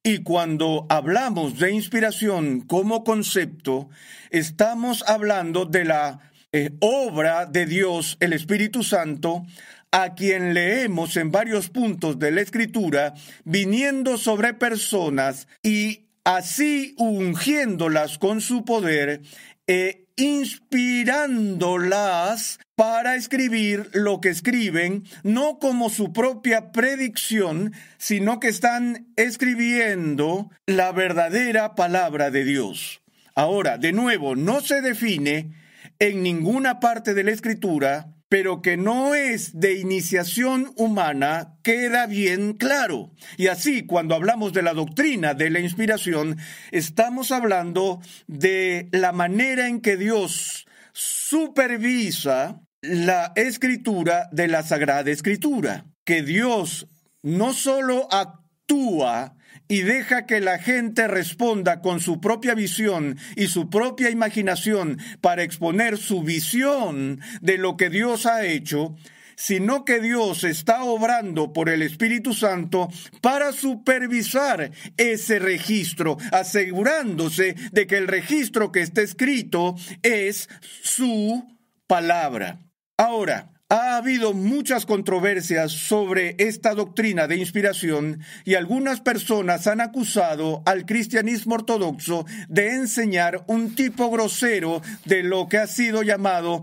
Y 0.03 0.23
cuando 0.23 0.87
hablamos 0.89 1.59
de 1.59 1.73
inspiración 1.73 2.61
como 2.61 3.03
concepto, 3.03 3.89
estamos 4.31 5.03
hablando 5.09 5.65
de 5.65 5.85
la 5.85 6.21
eh, 6.53 6.71
obra 6.81 7.47
de 7.47 7.67
Dios, 7.67 8.17
el 8.21 8.33
Espíritu 8.33 8.85
Santo, 8.85 9.45
a 9.91 10.15
quien 10.15 10.55
leemos 10.55 11.17
en 11.17 11.33
varios 11.33 11.71
puntos 11.71 12.21
de 12.21 12.31
la 12.31 12.43
Escritura, 12.43 13.15
viniendo 13.45 14.17
sobre 14.17 14.55
personas 14.55 15.49
y 15.63 16.07
así 16.23 16.95
ungiéndolas 16.99 18.19
con 18.19 18.41
su 18.41 18.65
poder 18.65 19.23
e 19.67 20.07
inspirándolas 20.15 22.61
para 22.77 23.17
escribir 23.17 23.89
lo 23.95 24.21
que 24.21 24.29
escriben, 24.29 25.05
no 25.23 25.59
como 25.59 25.89
su 25.89 26.13
propia 26.13 26.73
predicción, 26.73 27.73
sino 27.97 28.39
que 28.39 28.49
están 28.49 29.09
escribiendo 29.17 30.51
la 30.67 30.93
verdadera 30.93 31.75
palabra 31.75 32.31
de 32.31 32.45
Dios. 32.45 33.01
Ahora, 33.35 33.79
de 33.79 33.93
nuevo, 33.93 34.37
no 34.37 34.61
se 34.61 34.83
define 34.83 35.53
en 35.99 36.23
ninguna 36.23 36.79
parte 36.79 37.15
de 37.15 37.25
la 37.25 37.31
escritura, 37.31 38.13
pero 38.29 38.61
que 38.61 38.77
no 38.77 39.15
es 39.15 39.59
de 39.59 39.79
iniciación 39.79 40.73
humana, 40.77 41.55
queda 41.63 42.07
bien 42.07 42.53
claro. 42.53 43.11
Y 43.39 43.47
así, 43.47 43.87
cuando 43.87 44.15
hablamos 44.15 44.53
de 44.53 44.63
la 44.63 44.75
doctrina 44.75 45.33
de 45.33 45.49
la 45.49 45.61
inspiración, 45.61 46.37
estamos 46.73 47.33
hablando 47.33 48.03
de 48.27 48.91
la 48.93 49.13
manera 49.13 49.67
en 49.67 49.81
que 49.81 49.97
Dios 49.97 50.67
supervisa 50.93 52.66
la 52.87 53.33
escritura 53.37 54.29
de 54.33 54.49
la 54.49 54.63
Sagrada 54.63 55.11
Escritura, 55.11 55.87
que 56.05 56.23
Dios 56.23 56.87
no 57.23 57.53
solo 57.53 58.09
actúa 58.13 59.35
y 59.69 59.83
deja 59.83 60.27
que 60.27 60.41
la 60.41 60.59
gente 60.59 61.09
responda 61.09 61.81
con 61.81 62.01
su 62.01 62.21
propia 62.21 62.55
visión 62.55 63.19
y 63.35 63.49
su 63.49 63.69
propia 63.69 64.11
imaginación 64.11 64.99
para 65.21 65.43
exponer 65.43 65.99
su 65.99 66.23
visión 66.23 67.21
de 67.41 67.59
lo 67.59 67.77
que 67.77 67.91
Dios 67.91 68.27
ha 68.27 68.45
hecho, 68.45 68.95
sino 69.37 69.85
que 69.85 70.01
Dios 70.01 70.45
está 70.45 70.85
obrando 70.85 71.53
por 71.53 71.69
el 71.69 71.83
Espíritu 71.83 72.33
Santo 72.33 72.89
para 73.21 73.53
supervisar 73.53 74.71
ese 74.97 75.39
registro, 75.39 76.17
asegurándose 76.33 77.55
de 77.73 77.87
que 77.87 77.99
el 77.99 78.09
registro 78.09 78.73
que 78.73 78.81
está 78.81 79.03
escrito 79.03 79.75
es 80.03 80.49
su 80.83 81.45
palabra. 81.87 82.66
Ahora, 82.99 83.51
ha 83.69 83.97
habido 83.97 84.33
muchas 84.33 84.87
controversias 84.87 85.73
sobre 85.73 86.37
esta 86.39 86.75
doctrina 86.75 87.27
de 87.27 87.37
inspiración 87.37 88.21
y 88.45 88.55
algunas 88.55 89.01
personas 89.01 89.67
han 89.67 89.81
acusado 89.81 90.63
al 90.67 90.87
cristianismo 90.87 91.57
ortodoxo 91.57 92.25
de 92.49 92.75
enseñar 92.75 93.45
un 93.49 93.75
tipo 93.75 94.11
grosero 94.11 94.83
de 95.05 95.25
lo 95.25 95.49
que 95.49 95.59
ha 95.59 95.67
sido 95.67 96.03
llamado 96.03 96.63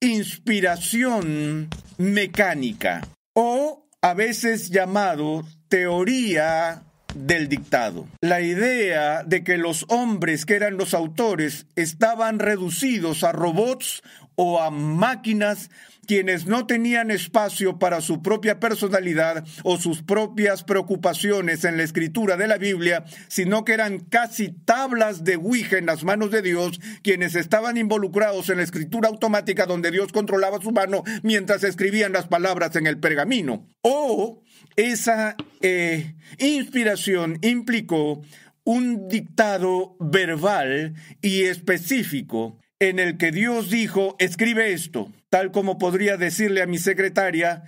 inspiración 0.00 1.68
mecánica 1.98 3.06
o 3.34 3.88
a 4.00 4.14
veces 4.14 4.70
llamado 4.70 5.44
teoría 5.68 6.84
del 7.14 7.48
dictado. 7.48 8.06
La 8.20 8.40
idea 8.40 9.24
de 9.24 9.42
que 9.42 9.58
los 9.58 9.86
hombres 9.88 10.46
que 10.46 10.54
eran 10.54 10.76
los 10.76 10.94
autores 10.94 11.66
estaban 11.74 12.38
reducidos 12.38 13.24
a 13.24 13.32
robots 13.32 14.02
o 14.40 14.60
a 14.60 14.70
máquinas 14.70 15.68
quienes 16.06 16.46
no 16.46 16.64
tenían 16.64 17.10
espacio 17.10 17.78
para 17.78 18.00
su 18.00 18.22
propia 18.22 18.60
personalidad 18.60 19.44
o 19.64 19.78
sus 19.78 20.02
propias 20.02 20.62
preocupaciones 20.62 21.64
en 21.64 21.76
la 21.76 21.82
escritura 21.82 22.36
de 22.36 22.46
la 22.46 22.56
Biblia, 22.56 23.04
sino 23.26 23.64
que 23.64 23.74
eran 23.74 23.98
casi 23.98 24.50
tablas 24.64 25.24
de 25.24 25.36
Ouija 25.36 25.76
en 25.76 25.86
las 25.86 26.04
manos 26.04 26.30
de 26.30 26.40
Dios, 26.40 26.80
quienes 27.02 27.34
estaban 27.34 27.76
involucrados 27.76 28.48
en 28.48 28.58
la 28.58 28.62
escritura 28.62 29.08
automática 29.08 29.66
donde 29.66 29.90
Dios 29.90 30.12
controlaba 30.12 30.62
su 30.62 30.70
mano 30.70 31.02
mientras 31.24 31.64
escribían 31.64 32.12
las 32.12 32.28
palabras 32.28 32.76
en 32.76 32.86
el 32.86 32.98
pergamino. 32.98 33.66
O 33.82 34.44
esa 34.76 35.36
eh, 35.60 36.14
inspiración 36.38 37.38
implicó 37.42 38.22
un 38.62 39.08
dictado 39.08 39.96
verbal 39.98 40.94
y 41.20 41.42
específico 41.42 42.58
en 42.80 42.98
el 42.98 43.16
que 43.16 43.32
Dios 43.32 43.70
dijo, 43.70 44.16
escribe 44.18 44.72
esto, 44.72 45.12
tal 45.30 45.50
como 45.50 45.78
podría 45.78 46.16
decirle 46.16 46.62
a 46.62 46.66
mi 46.66 46.78
secretaria, 46.78 47.64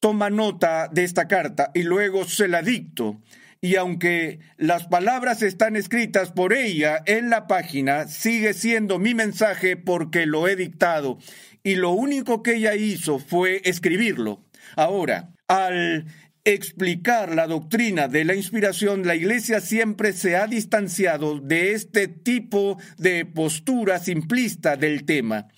toma 0.00 0.30
nota 0.30 0.88
de 0.88 1.04
esta 1.04 1.28
carta 1.28 1.70
y 1.74 1.82
luego 1.82 2.24
se 2.24 2.48
la 2.48 2.62
dicto. 2.62 3.20
Y 3.62 3.76
aunque 3.76 4.40
las 4.56 4.86
palabras 4.86 5.42
están 5.42 5.76
escritas 5.76 6.32
por 6.32 6.54
ella 6.54 7.02
en 7.04 7.28
la 7.28 7.46
página, 7.46 8.06
sigue 8.06 8.54
siendo 8.54 8.98
mi 8.98 9.14
mensaje 9.14 9.76
porque 9.76 10.24
lo 10.24 10.48
he 10.48 10.56
dictado. 10.56 11.18
Y 11.62 11.74
lo 11.74 11.90
único 11.90 12.42
que 12.42 12.54
ella 12.54 12.74
hizo 12.74 13.18
fue 13.18 13.60
escribirlo. 13.64 14.42
Ahora, 14.76 15.34
al 15.46 16.06
explicar 16.54 17.34
la 17.34 17.46
doctrina 17.46 18.08
de 18.08 18.24
la 18.24 18.34
inspiración, 18.34 19.06
la 19.06 19.14
Iglesia 19.14 19.60
siempre 19.60 20.12
se 20.12 20.36
ha 20.36 20.46
distanciado 20.46 21.38
de 21.40 21.72
este 21.72 22.08
tipo 22.08 22.78
de 22.98 23.24
postura 23.24 23.98
simplista 23.98 24.76
del 24.76 25.04
tema, 25.04 25.48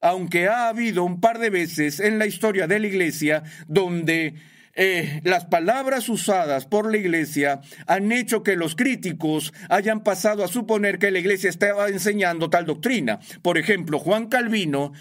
aunque 0.00 0.48
ha 0.48 0.68
habido 0.68 1.04
un 1.04 1.20
par 1.20 1.38
de 1.38 1.50
veces 1.50 2.00
en 2.00 2.18
la 2.18 2.26
historia 2.26 2.66
de 2.66 2.80
la 2.80 2.86
Iglesia 2.86 3.42
donde 3.68 4.34
eh, 4.74 5.20
las 5.24 5.44
palabras 5.44 6.08
usadas 6.08 6.66
por 6.66 6.90
la 6.90 6.96
Iglesia 6.96 7.60
han 7.86 8.10
hecho 8.10 8.42
que 8.42 8.56
los 8.56 8.74
críticos 8.74 9.52
hayan 9.68 10.02
pasado 10.02 10.44
a 10.44 10.48
suponer 10.48 10.98
que 10.98 11.10
la 11.10 11.18
Iglesia 11.18 11.50
estaba 11.50 11.88
enseñando 11.88 12.48
tal 12.48 12.64
doctrina. 12.64 13.20
Por 13.42 13.58
ejemplo, 13.58 13.98
Juan 13.98 14.28
Calvino 14.28 14.92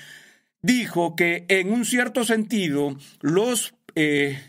dijo 0.62 1.16
que 1.16 1.46
en 1.48 1.72
un 1.72 1.86
cierto 1.86 2.26
sentido 2.26 2.98
los 3.22 3.74
eh, 3.96 4.40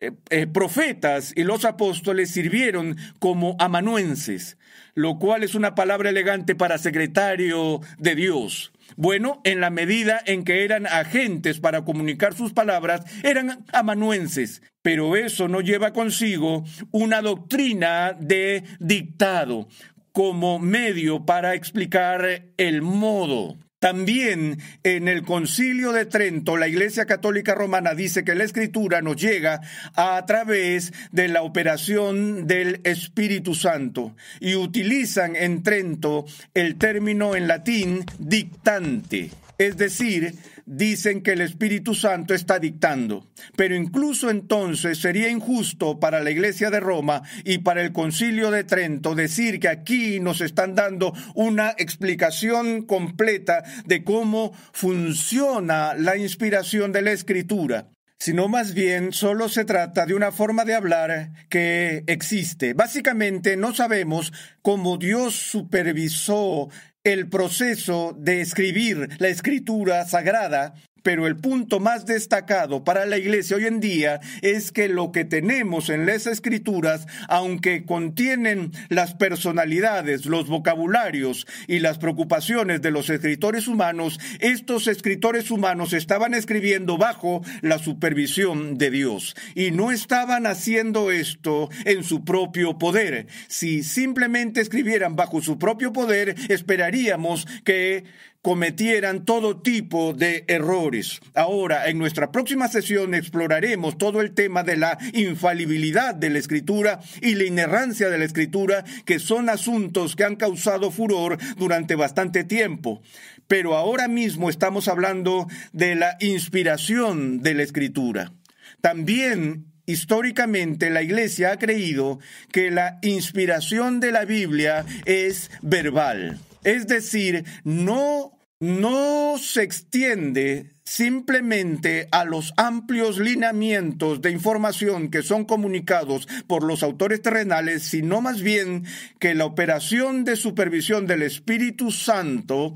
eh, 0.00 0.12
eh, 0.30 0.46
profetas 0.46 1.32
y 1.34 1.42
los 1.42 1.64
apóstoles 1.64 2.30
sirvieron 2.30 2.96
como 3.18 3.56
amanuenses, 3.58 4.56
lo 4.94 5.18
cual 5.18 5.42
es 5.42 5.54
una 5.54 5.74
palabra 5.74 6.10
elegante 6.10 6.54
para 6.54 6.78
secretario 6.78 7.80
de 7.98 8.14
Dios. 8.14 8.72
Bueno, 8.96 9.40
en 9.44 9.60
la 9.60 9.70
medida 9.70 10.20
en 10.24 10.44
que 10.44 10.64
eran 10.64 10.86
agentes 10.86 11.60
para 11.60 11.84
comunicar 11.84 12.34
sus 12.34 12.52
palabras, 12.52 13.02
eran 13.22 13.64
amanuenses, 13.72 14.62
pero 14.82 15.16
eso 15.16 15.48
no 15.48 15.60
lleva 15.60 15.92
consigo 15.92 16.64
una 16.90 17.20
doctrina 17.20 18.12
de 18.18 18.64
dictado 18.78 19.68
como 20.12 20.58
medio 20.58 21.26
para 21.26 21.54
explicar 21.54 22.46
el 22.56 22.82
modo 22.82 23.56
también 23.78 24.58
en 24.82 25.06
el 25.06 25.22
concilio 25.22 25.92
de 25.92 26.04
Trento, 26.04 26.56
la 26.56 26.68
Iglesia 26.68 27.06
Católica 27.06 27.54
Romana 27.54 27.94
dice 27.94 28.24
que 28.24 28.34
la 28.34 28.44
escritura 28.44 29.02
nos 29.02 29.16
llega 29.16 29.60
a 29.94 30.24
través 30.26 30.92
de 31.12 31.28
la 31.28 31.42
operación 31.42 32.46
del 32.46 32.80
Espíritu 32.84 33.54
Santo 33.54 34.16
y 34.40 34.56
utilizan 34.56 35.36
en 35.36 35.62
Trento 35.62 36.26
el 36.54 36.76
término 36.76 37.36
en 37.36 37.46
latín 37.46 38.04
dictante, 38.18 39.30
es 39.58 39.76
decir, 39.76 40.36
dicen 40.66 41.22
que 41.22 41.32
el 41.32 41.40
Espíritu 41.40 41.94
Santo 41.94 42.32
está 42.32 42.60
dictando. 42.60 43.26
Pero 43.56 43.74
incluso 43.74 44.30
entonces 44.30 44.98
sería 44.98 45.28
injusto 45.28 45.98
para 45.98 46.22
la 46.22 46.30
Iglesia 46.30 46.70
de 46.70 46.78
Roma 46.78 47.22
y 47.44 47.58
para 47.58 47.82
el 47.82 47.92
Concilio 47.92 48.52
de 48.52 48.62
Trento 48.62 49.16
decir 49.16 49.58
que 49.58 49.68
aquí 49.68 50.20
nos 50.20 50.40
están 50.40 50.76
dando 50.76 51.12
una 51.34 51.74
explicación 51.76 52.82
completa 52.82 53.64
de 53.84 54.04
cómo 54.04 54.52
funciona 54.72 55.94
la 55.94 56.16
inspiración 56.16 56.92
de 56.92 57.02
la 57.02 57.12
Escritura 57.12 57.88
sino 58.20 58.48
más 58.48 58.74
bien 58.74 59.12
solo 59.12 59.48
se 59.48 59.64
trata 59.64 60.04
de 60.04 60.14
una 60.14 60.32
forma 60.32 60.64
de 60.64 60.74
hablar 60.74 61.30
que 61.48 62.02
existe. 62.08 62.74
Básicamente 62.74 63.56
no 63.56 63.72
sabemos 63.72 64.32
cómo 64.60 64.98
Dios 64.98 65.36
supervisó 65.36 66.68
el 67.12 67.28
proceso 67.28 68.14
de 68.18 68.42
escribir 68.42 69.08
la 69.18 69.28
escritura 69.28 70.04
sagrada 70.06 70.74
pero 71.08 71.26
el 71.26 71.38
punto 71.38 71.80
más 71.80 72.04
destacado 72.04 72.84
para 72.84 73.06
la 73.06 73.16
iglesia 73.16 73.56
hoy 73.56 73.64
en 73.64 73.80
día 73.80 74.20
es 74.42 74.72
que 74.72 74.90
lo 74.90 75.10
que 75.10 75.24
tenemos 75.24 75.88
en 75.88 76.04
las 76.04 76.26
escrituras, 76.26 77.06
aunque 77.28 77.86
contienen 77.86 78.72
las 78.90 79.14
personalidades, 79.14 80.26
los 80.26 80.48
vocabularios 80.48 81.46
y 81.66 81.78
las 81.78 81.96
preocupaciones 81.96 82.82
de 82.82 82.90
los 82.90 83.08
escritores 83.08 83.68
humanos, 83.68 84.20
estos 84.40 84.86
escritores 84.86 85.50
humanos 85.50 85.94
estaban 85.94 86.34
escribiendo 86.34 86.98
bajo 86.98 87.40
la 87.62 87.78
supervisión 87.78 88.76
de 88.76 88.90
Dios 88.90 89.34
y 89.54 89.70
no 89.70 89.90
estaban 89.90 90.46
haciendo 90.46 91.10
esto 91.10 91.70
en 91.86 92.04
su 92.04 92.22
propio 92.22 92.76
poder. 92.76 93.28
Si 93.48 93.82
simplemente 93.82 94.60
escribieran 94.60 95.16
bajo 95.16 95.40
su 95.40 95.58
propio 95.58 95.90
poder, 95.90 96.34
esperaríamos 96.50 97.46
que 97.64 98.04
cometieran 98.48 99.26
todo 99.26 99.60
tipo 99.60 100.14
de 100.14 100.46
errores. 100.48 101.20
Ahora, 101.34 101.90
en 101.90 101.98
nuestra 101.98 102.32
próxima 102.32 102.66
sesión 102.68 103.12
exploraremos 103.12 103.98
todo 103.98 104.22
el 104.22 104.32
tema 104.32 104.62
de 104.62 104.78
la 104.78 104.96
infalibilidad 105.12 106.14
de 106.14 106.30
la 106.30 106.38
escritura 106.38 106.98
y 107.20 107.34
la 107.34 107.44
inerrancia 107.44 108.08
de 108.08 108.16
la 108.16 108.24
escritura, 108.24 108.86
que 109.04 109.18
son 109.18 109.50
asuntos 109.50 110.16
que 110.16 110.24
han 110.24 110.36
causado 110.36 110.90
furor 110.90 111.36
durante 111.58 111.94
bastante 111.94 112.42
tiempo. 112.42 113.02
Pero 113.48 113.76
ahora 113.76 114.08
mismo 114.08 114.48
estamos 114.48 114.88
hablando 114.88 115.46
de 115.74 115.94
la 115.94 116.16
inspiración 116.18 117.42
de 117.42 117.52
la 117.52 117.64
escritura. 117.64 118.32
También 118.80 119.66
históricamente 119.84 120.88
la 120.88 121.02
Iglesia 121.02 121.52
ha 121.52 121.58
creído 121.58 122.18
que 122.50 122.70
la 122.70 122.98
inspiración 123.02 124.00
de 124.00 124.10
la 124.10 124.24
Biblia 124.24 124.86
es 125.04 125.50
verbal. 125.60 126.38
Es 126.64 126.86
decir, 126.86 127.44
no 127.64 128.37
no 128.60 129.36
se 129.38 129.62
extiende 129.62 130.70
simplemente 130.84 132.08
a 132.10 132.24
los 132.24 132.52
amplios 132.56 133.18
lineamientos 133.18 134.20
de 134.20 134.30
información 134.30 135.10
que 135.10 135.22
son 135.22 135.44
comunicados 135.44 136.26
por 136.46 136.64
los 136.64 136.82
autores 136.82 137.22
terrenales, 137.22 137.84
sino 137.84 138.20
más 138.20 138.42
bien 138.42 138.84
que 139.20 139.34
la 139.34 139.44
operación 139.44 140.24
de 140.24 140.34
supervisión 140.34 141.06
del 141.06 141.22
Espíritu 141.22 141.92
Santo 141.92 142.74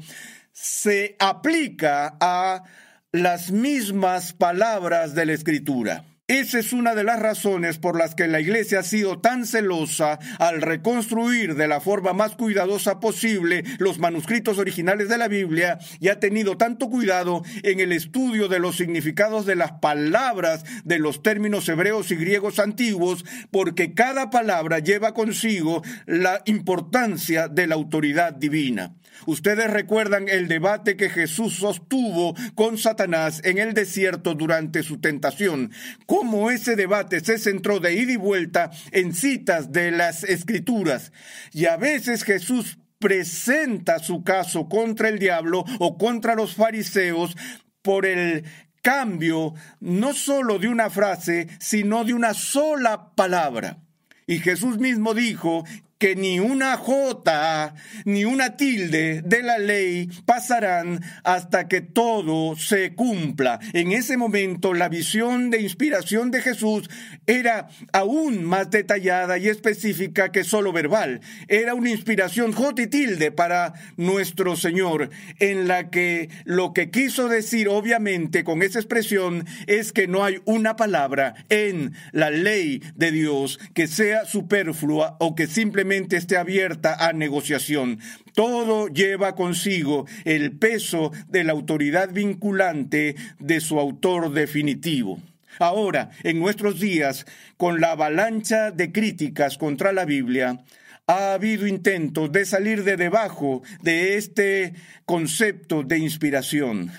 se 0.53 1.17
aplica 1.19 2.17
a 2.21 2.63
las 3.11 3.51
mismas 3.51 4.33
palabras 4.35 5.15
de 5.15 5.27
la 5.27 5.33
Escritura. 5.33 6.05
Esa 6.33 6.61
es 6.61 6.73
una 6.73 6.95
de 6.95 7.05
las 7.05 7.21
razones 7.21 7.77
por 7.77 7.95
las 7.95 8.15
que 8.15 8.27
la 8.27 8.41
Iglesia 8.41 8.79
ha 8.79 8.83
sido 8.83 9.19
tan 9.19 9.45
celosa 9.45 10.19
al 10.39 10.63
reconstruir 10.63 11.57
de 11.57 11.69
la 11.69 11.79
forma 11.79 12.15
más 12.15 12.37
cuidadosa 12.37 13.01
posible 13.01 13.65
los 13.77 13.99
manuscritos 13.99 14.57
originales 14.57 15.11
de 15.11 15.19
la 15.19 15.29
Biblia 15.29 15.79
y 16.01 16.09
ha 16.09 16.21
tenido 16.21 16.57
tanto 16.57 16.89
cuidado 16.89 17.43
en 17.63 17.81
el 17.81 17.93
estudio 17.93 18.49
de 18.49 18.61
los 18.61 18.77
significados 18.77 19.45
de 19.45 19.57
las 19.57 19.73
palabras 19.73 20.65
de 20.85 20.99
los 20.99 21.23
términos 21.23 21.69
hebreos 21.69 22.11
y 22.11 22.17
griegos 22.17 22.59
antiguos, 22.61 23.27
porque 23.51 23.93
cada 23.93 24.31
palabra 24.31 24.79
lleva 24.79 25.13
consigo 25.13 25.83
la 26.07 26.41
importancia 26.47 27.49
de 27.49 27.67
la 27.67 27.75
autoridad 27.75 28.33
divina. 28.33 28.95
Ustedes 29.27 29.71
recuerdan 29.71 30.29
el 30.29 30.49
debate 30.49 30.97
que 30.97 31.11
Jesús 31.11 31.57
sostuvo 31.57 32.35
con 32.55 32.79
Satanás 32.79 33.41
en 33.45 33.59
el 33.59 33.75
desierto 33.75 34.35
durante 34.35 34.83
su 34.83 34.99
tentación, 34.99 35.71
cómo 36.07 36.51
ese 36.51 36.77
debate 36.77 37.21
se 37.21 37.39
centró 37.39 37.81
de 37.81 37.95
ida 37.95 38.13
y 38.13 38.17
vuelta 38.17 38.71
en 38.91 39.15
citas 39.15 39.73
de 39.73 39.91
las 39.91 40.25
escrituras. 40.25 41.13
Y 41.53 41.67
a 41.67 41.77
veces 41.77 42.25
Jesús 42.25 42.79
presenta 42.99 43.99
su 43.99 44.23
caso 44.23 44.69
contra 44.69 45.09
el 45.09 45.19
diablo 45.19 45.65
o 45.79 45.99
contra 45.99 46.35
los 46.35 46.55
fariseos 46.55 47.37
por 47.83 48.07
el 48.07 48.45
cambio 48.83 49.55
no 49.81 50.13
solo 50.13 50.59
de 50.59 50.69
una 50.69 50.91
frase, 50.91 51.49
sino 51.59 52.05
de 52.05 52.15
una 52.15 52.35
sola 52.35 53.13
palabra. 53.15 53.79
Y 54.27 54.39
Jesús 54.39 54.79
mismo 54.79 55.15
dijo 55.15 55.65
que 56.03 56.17
ni 56.17 56.41
una 56.41 56.77
jota 56.79 57.77
ni 58.05 58.25
una 58.25 58.57
tilde 58.57 59.23
de 59.23 59.41
la 59.41 59.59
ley 59.59 60.09
pasarán 60.27 61.01
hasta 61.23 61.69
que 61.69 61.81
todo 61.81 62.57
se 62.57 62.97
cumpla. 62.97 63.61
En 63.73 63.93
ese 63.93 64.17
momento 64.17 64.75
la 64.75 64.89
visión 64.89 65.51
de 65.51 65.61
inspiración 65.61 66.33
de 66.33 66.43
Jesús 66.43 66.91
era 67.29 67.69
aún 67.93 68.43
más 68.43 68.69
detallada 68.73 69.39
y 69.39 69.49
específica 69.49 70.33
que 70.33 70.43
solo 70.43 70.73
verbal. 70.73 71.21
Era 71.47 71.75
una 71.75 71.91
inspiración 71.91 72.51
jota 72.51 72.83
y 72.83 72.89
tilde 72.89 73.31
para 73.31 73.75
nuestro 73.97 74.57
Señor, 74.57 75.11
en 75.39 75.69
la 75.69 75.89
que 75.89 76.31
lo 76.43 76.73
que 76.73 76.91
quiso 76.91 77.29
decir 77.29 77.69
obviamente 77.69 78.43
con 78.43 78.63
esa 78.63 78.81
expresión 78.81 79.47
es 79.69 79.93
que 79.93 80.09
no 80.09 80.25
hay 80.25 80.41
una 80.47 80.75
palabra 80.75 81.35
en 81.49 81.95
la 82.11 82.31
ley 82.31 82.83
de 82.97 83.13
Dios 83.13 83.61
que 83.73 83.87
sea 83.87 84.25
superflua 84.25 85.17
o 85.21 85.37
que 85.37 85.47
simplemente 85.47 85.92
esté 85.97 86.37
abierta 86.37 86.95
a 86.99 87.13
negociación. 87.13 87.99
Todo 88.35 88.89
lleva 88.89 89.35
consigo 89.35 90.07
el 90.25 90.53
peso 90.53 91.13
de 91.29 91.45
la 91.45 91.53
autoridad 91.53 92.13
vinculante 92.13 93.17
de 93.39 93.61
su 93.61 93.79
autor 93.79 94.33
definitivo. 94.33 95.21
Ahora, 95.59 96.11
en 96.23 96.39
nuestros 96.41 96.81
días, 96.81 97.27
con 97.57 97.81
la 97.81 97.93
avalancha 97.93 98.71
de 98.71 98.91
críticas 98.91 99.59
contra 99.59 99.93
la 99.93 100.05
Biblia, 100.05 100.65
ha 101.07 101.35
habido 101.35 101.67
intentos 101.67 102.33
de 102.33 102.45
salir 102.47 102.85
de 102.85 102.97
debajo 102.97 103.63
de 103.83 104.17
este 104.17 104.75
concepto 105.05 105.83
de 105.83 105.99
inspiración. 105.99 106.91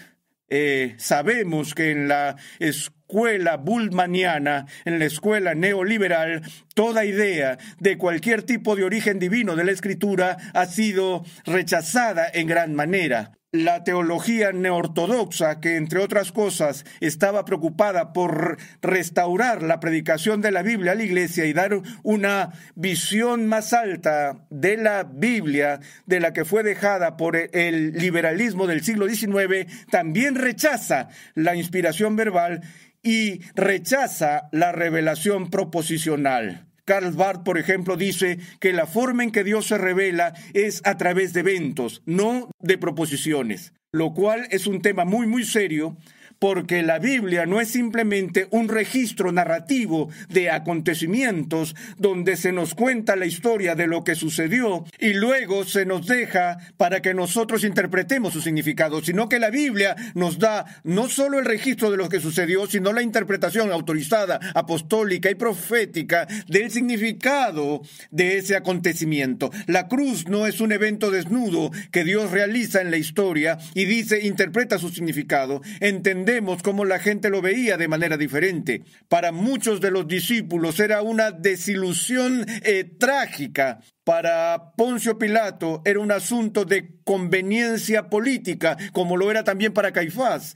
Eh, 0.50 0.94
sabemos 0.98 1.74
que 1.74 1.92
en 1.92 2.08
la 2.08 2.36
escuela 2.60 3.03
bullmaniana, 3.14 4.66
en 4.86 5.00
la 5.00 5.06
escuela 5.06 5.54
neoliberal, 5.54 6.42
toda 6.74 7.06
idea 7.06 7.58
de 7.80 7.98
cualquier 7.98 8.44
tipo 8.44 8.76
de 8.76 8.84
origen 8.84 9.20
divino 9.20 9.56
de 9.56 9.64
la 9.64 9.72
escritura 9.72 10.38
ha 10.54 10.66
sido 10.66 11.24
rechazada 11.46 12.28
en 12.34 12.48
gran 12.48 12.74
manera. 12.74 13.32
La 13.54 13.84
teología 13.84 14.52
neortodoxa, 14.52 15.60
que 15.60 15.76
entre 15.76 16.00
otras 16.00 16.32
cosas 16.32 16.86
estaba 17.02 17.46
preocupada 17.46 18.12
por 18.12 18.58
restaurar 18.82 19.62
la 19.62 19.80
predicación 19.80 20.42
de 20.42 20.50
la 20.50 20.64
Biblia 20.64 20.94
a 20.94 20.96
la 20.96 21.04
iglesia 21.04 21.46
y 21.46 21.54
dar 21.54 21.80
una 22.02 22.52
visión 22.74 23.46
más 23.46 23.74
alta 23.74 24.48
de 24.50 24.78
la 24.78 25.04
Biblia 25.04 25.82
de 26.08 26.20
la 26.20 26.34
que 26.34 26.46
fue 26.46 26.64
dejada 26.64 27.16
por 27.16 27.36
el 27.36 27.94
liberalismo 27.94 28.66
del 28.66 28.84
siglo 28.84 29.08
XIX, 29.08 29.68
también 29.92 30.34
rechaza 30.34 31.10
la 31.36 31.56
inspiración 31.56 32.16
verbal 32.16 32.62
y 33.04 33.42
rechaza 33.56 34.50
la 34.52 34.72
revelación 34.72 35.50
proposicional. 35.50 36.68
Karl 36.86 37.12
Barth, 37.12 37.44
por 37.44 37.58
ejemplo, 37.58 37.96
dice 37.96 38.40
que 38.60 38.74
la 38.74 38.86
forma 38.86 39.24
en 39.24 39.32
que 39.32 39.44
Dios 39.44 39.68
se 39.68 39.78
revela 39.78 40.34
es 40.54 40.82
a 40.86 40.98
través 40.98 41.34
de 41.34 41.42
eventos, 41.42 42.02
no 42.06 42.50
de 42.60 42.78
proposiciones, 42.78 43.74
lo 43.92 44.14
cual 44.14 44.48
es 44.52 44.68
un 44.68 44.82
tema 44.82 45.06
muy, 45.06 45.28
muy 45.28 45.46
serio 45.46 45.98
porque 46.44 46.84
la 46.84 47.00
Biblia 47.00 47.46
no 47.46 47.62
es 47.62 47.70
simplemente 47.70 48.50
un 48.52 48.68
registro 48.68 49.32
narrativo 49.32 50.10
de 50.28 50.50
acontecimientos 50.50 51.74
donde 51.98 52.36
se 52.36 52.52
nos 52.52 52.76
cuenta 52.76 53.16
la 53.16 53.26
historia 53.26 53.76
de 53.76 53.88
lo 53.88 54.04
que 54.04 54.16
sucedió 54.16 54.84
y 55.00 55.14
luego 55.14 55.64
se 55.64 55.86
nos 55.86 56.06
deja 56.06 56.58
para 56.76 57.02
que 57.02 57.14
nosotros 57.14 57.64
interpretemos 57.64 58.34
su 58.34 58.42
significado, 58.42 59.02
sino 59.02 59.30
que 59.30 59.40
la 59.40 59.52
Biblia 59.52 59.96
nos 60.16 60.38
da 60.38 60.66
no 60.84 61.08
solo 61.08 61.40
el 61.40 61.46
registro 61.46 61.90
de 61.90 61.96
lo 61.96 62.10
que 62.10 62.20
sucedió, 62.20 62.68
sino 62.68 62.92
la 62.92 63.04
interpretación 63.04 63.72
autorizada, 63.72 64.42
apostólica 64.54 65.32
y 65.32 65.36
profética 65.36 66.28
del 66.50 66.72
significado 66.72 67.84
de 68.12 68.40
ese 68.40 68.58
acontecimiento. 68.58 69.50
La 69.68 69.88
cruz 69.88 70.28
no 70.28 70.46
es 70.46 70.60
un 70.60 70.74
evento 70.74 71.10
desnudo 71.10 71.72
que 71.90 72.04
Dios 72.04 72.32
realiza 72.32 72.82
en 72.82 72.92
la 72.92 72.98
historia 72.98 73.60
y 73.74 73.86
dice, 73.86 74.28
interpreta 74.28 74.78
su 74.78 74.90
significado. 74.90 75.62
Entender 75.80 76.33
Vemos 76.34 76.64
cómo 76.64 76.84
la 76.84 76.98
gente 76.98 77.30
lo 77.30 77.44
veía 77.44 77.78
de 77.78 77.88
manera 77.88 78.18
diferente. 78.18 78.82
Para 79.08 79.32
muchos 79.32 79.80
de 79.80 79.92
los 79.92 80.08
discípulos 80.08 80.80
era 80.80 81.04
una 81.04 81.30
desilusión 81.30 82.44
eh, 82.64 82.86
trágica. 82.86 83.82
Para 84.04 84.72
Poncio 84.76 85.20
Pilato 85.20 85.84
era 85.86 86.00
un 86.00 86.12
asunto 86.12 86.66
de 86.66 86.96
conveniencia 87.04 88.10
política, 88.10 88.76
como 88.94 89.16
lo 89.16 89.30
era 89.30 89.44
también 89.44 89.74
para 89.74 89.94
Caifás. 89.94 90.56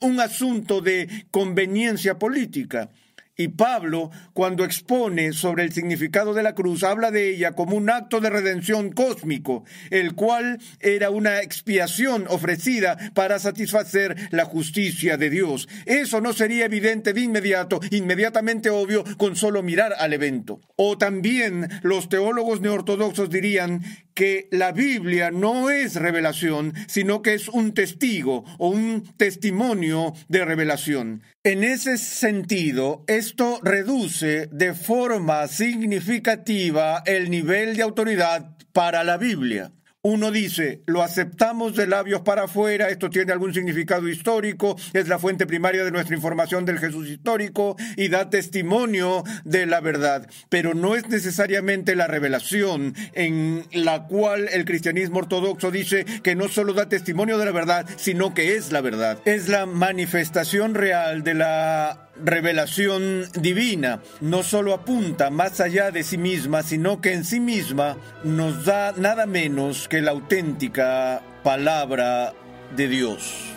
Un 0.00 0.18
asunto 0.18 0.80
de 0.80 1.08
conveniencia 1.30 2.18
política. 2.18 2.90
Y 3.36 3.48
Pablo, 3.48 4.10
cuando 4.32 4.64
expone 4.64 5.32
sobre 5.32 5.64
el 5.64 5.72
significado 5.72 6.34
de 6.34 6.44
la 6.44 6.54
cruz, 6.54 6.84
habla 6.84 7.10
de 7.10 7.30
ella 7.30 7.52
como 7.52 7.76
un 7.76 7.90
acto 7.90 8.20
de 8.20 8.30
redención 8.30 8.92
cósmico, 8.92 9.64
el 9.90 10.14
cual 10.14 10.60
era 10.78 11.10
una 11.10 11.40
expiación 11.40 12.26
ofrecida 12.28 12.96
para 13.12 13.40
satisfacer 13.40 14.28
la 14.30 14.44
justicia 14.44 15.16
de 15.16 15.30
Dios. 15.30 15.68
Eso 15.84 16.20
no 16.20 16.32
sería 16.32 16.66
evidente 16.66 17.12
de 17.12 17.22
inmediato, 17.22 17.80
inmediatamente 17.90 18.70
obvio, 18.70 19.04
con 19.16 19.34
solo 19.34 19.64
mirar 19.64 19.94
al 19.98 20.12
evento. 20.12 20.60
O 20.76 20.96
también 20.96 21.68
los 21.82 22.08
teólogos 22.08 22.60
neortodoxos 22.60 23.30
dirían 23.30 23.82
que 24.14 24.48
la 24.50 24.72
Biblia 24.72 25.30
no 25.30 25.70
es 25.70 25.96
revelación, 25.96 26.72
sino 26.86 27.22
que 27.22 27.34
es 27.34 27.48
un 27.48 27.74
testigo 27.74 28.44
o 28.58 28.68
un 28.68 29.02
testimonio 29.16 30.14
de 30.28 30.44
revelación. 30.44 31.22
En 31.42 31.64
ese 31.64 31.98
sentido, 31.98 33.04
esto 33.06 33.60
reduce 33.62 34.48
de 34.50 34.74
forma 34.74 35.46
significativa 35.48 37.02
el 37.06 37.30
nivel 37.30 37.76
de 37.76 37.82
autoridad 37.82 38.56
para 38.72 39.04
la 39.04 39.16
Biblia. 39.16 39.72
Uno 40.06 40.30
dice, 40.30 40.82
lo 40.84 41.02
aceptamos 41.02 41.76
de 41.76 41.86
labios 41.86 42.20
para 42.20 42.44
afuera, 42.44 42.90
esto 42.90 43.08
tiene 43.08 43.32
algún 43.32 43.54
significado 43.54 44.06
histórico, 44.06 44.76
es 44.92 45.08
la 45.08 45.18
fuente 45.18 45.46
primaria 45.46 45.82
de 45.82 45.90
nuestra 45.90 46.14
información 46.14 46.66
del 46.66 46.78
Jesús 46.78 47.08
histórico 47.08 47.74
y 47.96 48.08
da 48.08 48.28
testimonio 48.28 49.24
de 49.44 49.64
la 49.64 49.80
verdad, 49.80 50.28
pero 50.50 50.74
no 50.74 50.94
es 50.94 51.08
necesariamente 51.08 51.96
la 51.96 52.06
revelación 52.06 52.94
en 53.14 53.64
la 53.72 54.06
cual 54.06 54.50
el 54.52 54.66
cristianismo 54.66 55.20
ortodoxo 55.20 55.70
dice 55.70 56.04
que 56.22 56.36
no 56.36 56.48
solo 56.48 56.74
da 56.74 56.86
testimonio 56.86 57.38
de 57.38 57.46
la 57.46 57.52
verdad, 57.52 57.86
sino 57.96 58.34
que 58.34 58.56
es 58.56 58.72
la 58.72 58.82
verdad. 58.82 59.20
Es 59.24 59.48
la 59.48 59.64
manifestación 59.64 60.74
real 60.74 61.24
de 61.24 61.32
la 61.32 62.10
revelación 62.22 63.24
divina 63.34 64.00
no 64.20 64.42
solo 64.42 64.74
apunta 64.74 65.30
más 65.30 65.60
allá 65.60 65.90
de 65.90 66.02
sí 66.02 66.18
misma, 66.18 66.62
sino 66.62 67.00
que 67.00 67.12
en 67.12 67.24
sí 67.24 67.40
misma 67.40 67.96
nos 68.22 68.64
da 68.64 68.92
nada 68.92 69.26
menos 69.26 69.88
que 69.88 70.02
la 70.02 70.12
auténtica 70.12 71.22
palabra 71.42 72.32
de 72.76 72.88
Dios. 72.88 73.54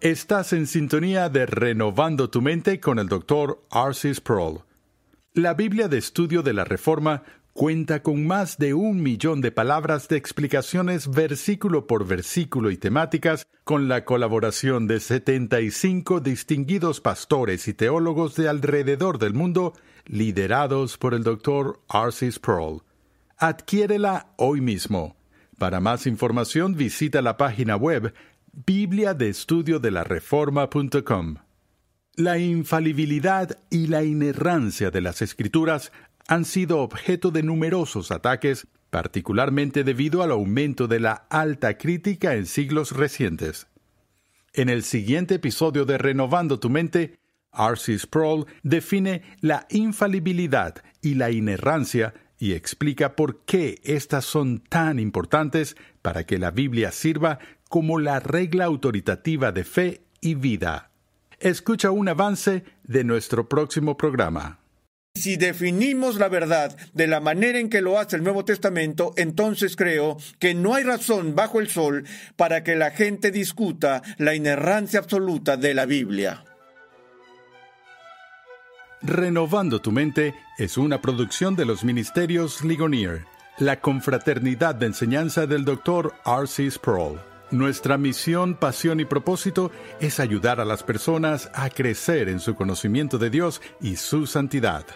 Estás 0.00 0.54
en 0.54 0.66
sintonía 0.66 1.28
de 1.28 1.44
Renovando 1.44 2.30
tu 2.30 2.40
mente 2.40 2.80
con 2.80 2.98
el 2.98 3.06
doctor 3.06 3.62
Arcis 3.70 4.16
Sproul. 4.16 4.62
La 5.34 5.52
Biblia 5.52 5.88
de 5.88 5.98
Estudio 5.98 6.42
de 6.42 6.54
la 6.54 6.64
Reforma 6.64 7.22
cuenta 7.60 8.02
con 8.02 8.26
más 8.26 8.56
de 8.56 8.72
un 8.72 9.02
millón 9.02 9.42
de 9.42 9.52
palabras 9.52 10.08
de 10.08 10.16
explicaciones 10.16 11.10
versículo 11.10 11.86
por 11.86 12.06
versículo 12.06 12.70
y 12.70 12.78
temáticas, 12.78 13.46
con 13.64 13.86
la 13.86 14.06
colaboración 14.06 14.86
de 14.86 14.98
75 14.98 16.20
distinguidos 16.20 17.02
pastores 17.02 17.68
y 17.68 17.74
teólogos 17.74 18.34
de 18.36 18.48
alrededor 18.48 19.18
del 19.18 19.34
mundo, 19.34 19.74
liderados 20.06 20.96
por 20.96 21.12
el 21.12 21.22
Dr. 21.22 21.80
Arcis 21.86 22.36
Sproul. 22.36 22.80
Adquiérela 23.36 24.32
hoy 24.38 24.62
mismo. 24.62 25.16
Para 25.58 25.80
más 25.80 26.06
información 26.06 26.76
visita 26.76 27.20
la 27.20 27.36
página 27.36 27.76
web 27.76 28.14
biblia 28.54 29.12
de 29.12 29.28
estudio 29.28 29.80
de 29.80 29.90
la 29.90 30.02
reforma.com. 30.02 31.34
La 32.16 32.38
infalibilidad 32.38 33.58
y 33.68 33.86
la 33.86 34.02
inerrancia 34.02 34.90
de 34.90 35.02
las 35.02 35.20
escrituras 35.20 35.92
han 36.30 36.44
sido 36.44 36.78
objeto 36.78 37.32
de 37.32 37.42
numerosos 37.42 38.12
ataques, 38.12 38.68
particularmente 38.90 39.82
debido 39.82 40.22
al 40.22 40.30
aumento 40.30 40.86
de 40.86 41.00
la 41.00 41.26
alta 41.28 41.76
crítica 41.76 42.34
en 42.34 42.46
siglos 42.46 42.92
recientes. 42.92 43.66
En 44.52 44.68
el 44.68 44.84
siguiente 44.84 45.34
episodio 45.34 45.84
de 45.84 45.98
Renovando 45.98 46.60
tu 46.60 46.70
mente, 46.70 47.18
R.C. 47.52 47.98
Sproul 47.98 48.46
define 48.62 49.22
la 49.40 49.66
infalibilidad 49.70 50.76
y 51.02 51.14
la 51.14 51.32
inerrancia 51.32 52.14
y 52.38 52.52
explica 52.52 53.16
por 53.16 53.40
qué 53.44 53.80
estas 53.82 54.24
son 54.24 54.60
tan 54.60 55.00
importantes 55.00 55.76
para 56.00 56.26
que 56.26 56.38
la 56.38 56.52
Biblia 56.52 56.92
sirva 56.92 57.40
como 57.68 57.98
la 57.98 58.20
regla 58.20 58.66
autoritativa 58.66 59.50
de 59.50 59.64
fe 59.64 60.02
y 60.20 60.36
vida. 60.36 60.92
Escucha 61.40 61.90
un 61.90 62.08
avance 62.08 62.62
de 62.84 63.02
nuestro 63.02 63.48
próximo 63.48 63.96
programa. 63.96 64.59
Si 65.20 65.36
definimos 65.36 66.16
la 66.16 66.30
verdad 66.30 66.74
de 66.94 67.06
la 67.06 67.20
manera 67.20 67.58
en 67.58 67.68
que 67.68 67.82
lo 67.82 67.98
hace 67.98 68.16
el 68.16 68.22
Nuevo 68.22 68.46
Testamento, 68.46 69.12
entonces 69.18 69.76
creo 69.76 70.16
que 70.38 70.54
no 70.54 70.74
hay 70.74 70.82
razón 70.82 71.34
bajo 71.34 71.60
el 71.60 71.68
sol 71.68 72.06
para 72.36 72.64
que 72.64 72.74
la 72.74 72.90
gente 72.90 73.30
discuta 73.30 74.00
la 74.16 74.34
inerrancia 74.34 74.98
absoluta 74.98 75.58
de 75.58 75.74
la 75.74 75.84
Biblia. 75.84 76.42
Renovando 79.02 79.82
tu 79.82 79.92
mente 79.92 80.34
es 80.56 80.78
una 80.78 81.02
producción 81.02 81.54
de 81.54 81.66
los 81.66 81.84
ministerios 81.84 82.64
Ligonier, 82.64 83.26
la 83.58 83.78
confraternidad 83.78 84.74
de 84.74 84.86
enseñanza 84.86 85.46
del 85.46 85.66
Dr. 85.66 86.14
R.C. 86.24 86.70
Sproul. 86.70 87.20
Nuestra 87.50 87.98
misión, 87.98 88.54
pasión 88.54 89.00
y 89.00 89.04
propósito 89.04 89.70
es 90.00 90.18
ayudar 90.18 90.60
a 90.60 90.64
las 90.64 90.82
personas 90.82 91.50
a 91.52 91.68
crecer 91.68 92.30
en 92.30 92.40
su 92.40 92.54
conocimiento 92.54 93.18
de 93.18 93.28
Dios 93.28 93.60
y 93.82 93.96
su 93.96 94.26
santidad. 94.26 94.86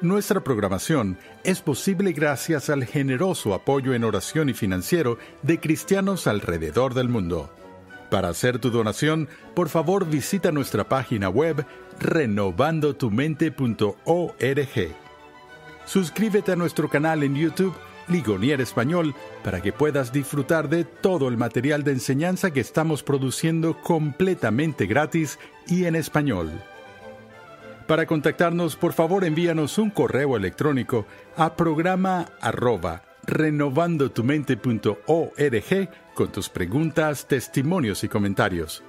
Nuestra 0.00 0.42
programación 0.42 1.18
es 1.44 1.60
posible 1.60 2.12
gracias 2.12 2.68
al 2.68 2.84
generoso 2.84 3.54
apoyo 3.54 3.94
en 3.94 4.02
oración 4.04 4.48
y 4.48 4.54
financiero 4.54 5.18
de 5.42 5.60
cristianos 5.60 6.26
alrededor 6.26 6.94
del 6.94 7.08
mundo. 7.08 7.54
Para 8.10 8.28
hacer 8.28 8.58
tu 8.58 8.70
donación, 8.70 9.28
por 9.54 9.68
favor 9.68 10.06
visita 10.06 10.52
nuestra 10.52 10.88
página 10.88 11.28
web 11.28 11.64
renovandotumente.org. 12.00 14.96
Suscríbete 15.86 16.52
a 16.52 16.56
nuestro 16.56 16.90
canal 16.90 17.22
en 17.22 17.36
YouTube 17.36 17.74
Ligonier 18.08 18.60
Español 18.60 19.14
para 19.42 19.62
que 19.62 19.72
puedas 19.72 20.12
disfrutar 20.12 20.68
de 20.68 20.84
todo 20.84 21.28
el 21.28 21.36
material 21.36 21.84
de 21.84 21.92
enseñanza 21.92 22.52
que 22.52 22.60
estamos 22.60 23.02
produciendo 23.02 23.80
completamente 23.80 24.86
gratis 24.86 25.38
y 25.66 25.84
en 25.84 25.94
español. 25.94 26.50
Para 27.86 28.06
contactarnos, 28.06 28.76
por 28.76 28.94
favor 28.94 29.24
envíanos 29.24 29.76
un 29.76 29.90
correo 29.90 30.36
electrónico 30.36 31.04
a 31.36 31.54
programa 31.54 32.26
arroba 32.40 33.02
renovandotumente.org 33.26 35.90
con 36.14 36.32
tus 36.32 36.48
preguntas, 36.48 37.26
testimonios 37.26 38.02
y 38.04 38.08
comentarios. 38.08 38.82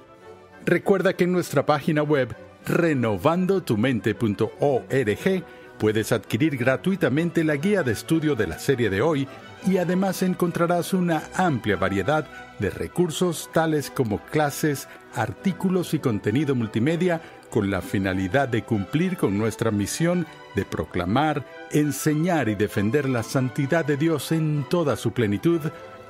Recuerda 0.64 1.12
que 1.14 1.24
en 1.24 1.32
nuestra 1.32 1.66
página 1.66 2.02
web 2.02 2.34
renovandotumente.org 2.64 5.44
puedes 5.78 6.12
adquirir 6.12 6.56
gratuitamente 6.56 7.44
la 7.44 7.56
guía 7.56 7.82
de 7.82 7.92
estudio 7.92 8.34
de 8.34 8.46
la 8.46 8.58
serie 8.58 8.88
de 8.88 9.02
hoy 9.02 9.28
y 9.66 9.76
además 9.78 10.22
encontrarás 10.22 10.94
una 10.94 11.24
amplia 11.34 11.76
variedad 11.76 12.26
de 12.58 12.70
recursos 12.70 13.50
tales 13.52 13.90
como 13.90 14.24
clases, 14.26 14.88
artículos 15.14 15.92
y 15.92 15.98
contenido 15.98 16.54
multimedia 16.54 17.20
con 17.56 17.70
la 17.70 17.80
finalidad 17.80 18.48
de 18.48 18.64
cumplir 18.64 19.16
con 19.16 19.38
nuestra 19.38 19.70
misión 19.70 20.26
de 20.54 20.66
proclamar, 20.66 21.46
enseñar 21.70 22.50
y 22.50 22.54
defender 22.54 23.08
la 23.08 23.22
santidad 23.22 23.82
de 23.82 23.96
Dios 23.96 24.30
en 24.30 24.66
toda 24.68 24.94
su 24.94 25.12
plenitud 25.12 25.62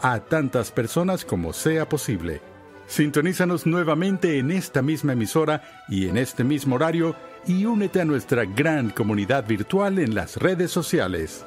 a 0.03 0.19
tantas 0.19 0.73
personas 0.73 1.25
como 1.25 1.53
sea 1.53 1.89
posible. 1.89 2.41
Sintonízanos 2.89 3.65
nuevamente 3.65 4.41
en 4.41 4.51
esta 4.51 4.83
misma 4.83 5.13
emisora 5.13 5.85
y 5.89 6.09
en 6.09 6.17
este 6.17 6.43
mismo 6.43 6.75
horario 6.75 7.15
y 7.47 7.65
únete 7.65 8.01
a 8.01 8.05
nuestra 8.05 8.45
gran 8.45 8.91
comunidad 8.91 9.47
virtual 9.47 10.01
en 10.01 10.17
las 10.17 10.39
redes 10.39 10.73
sociales. 10.73 11.47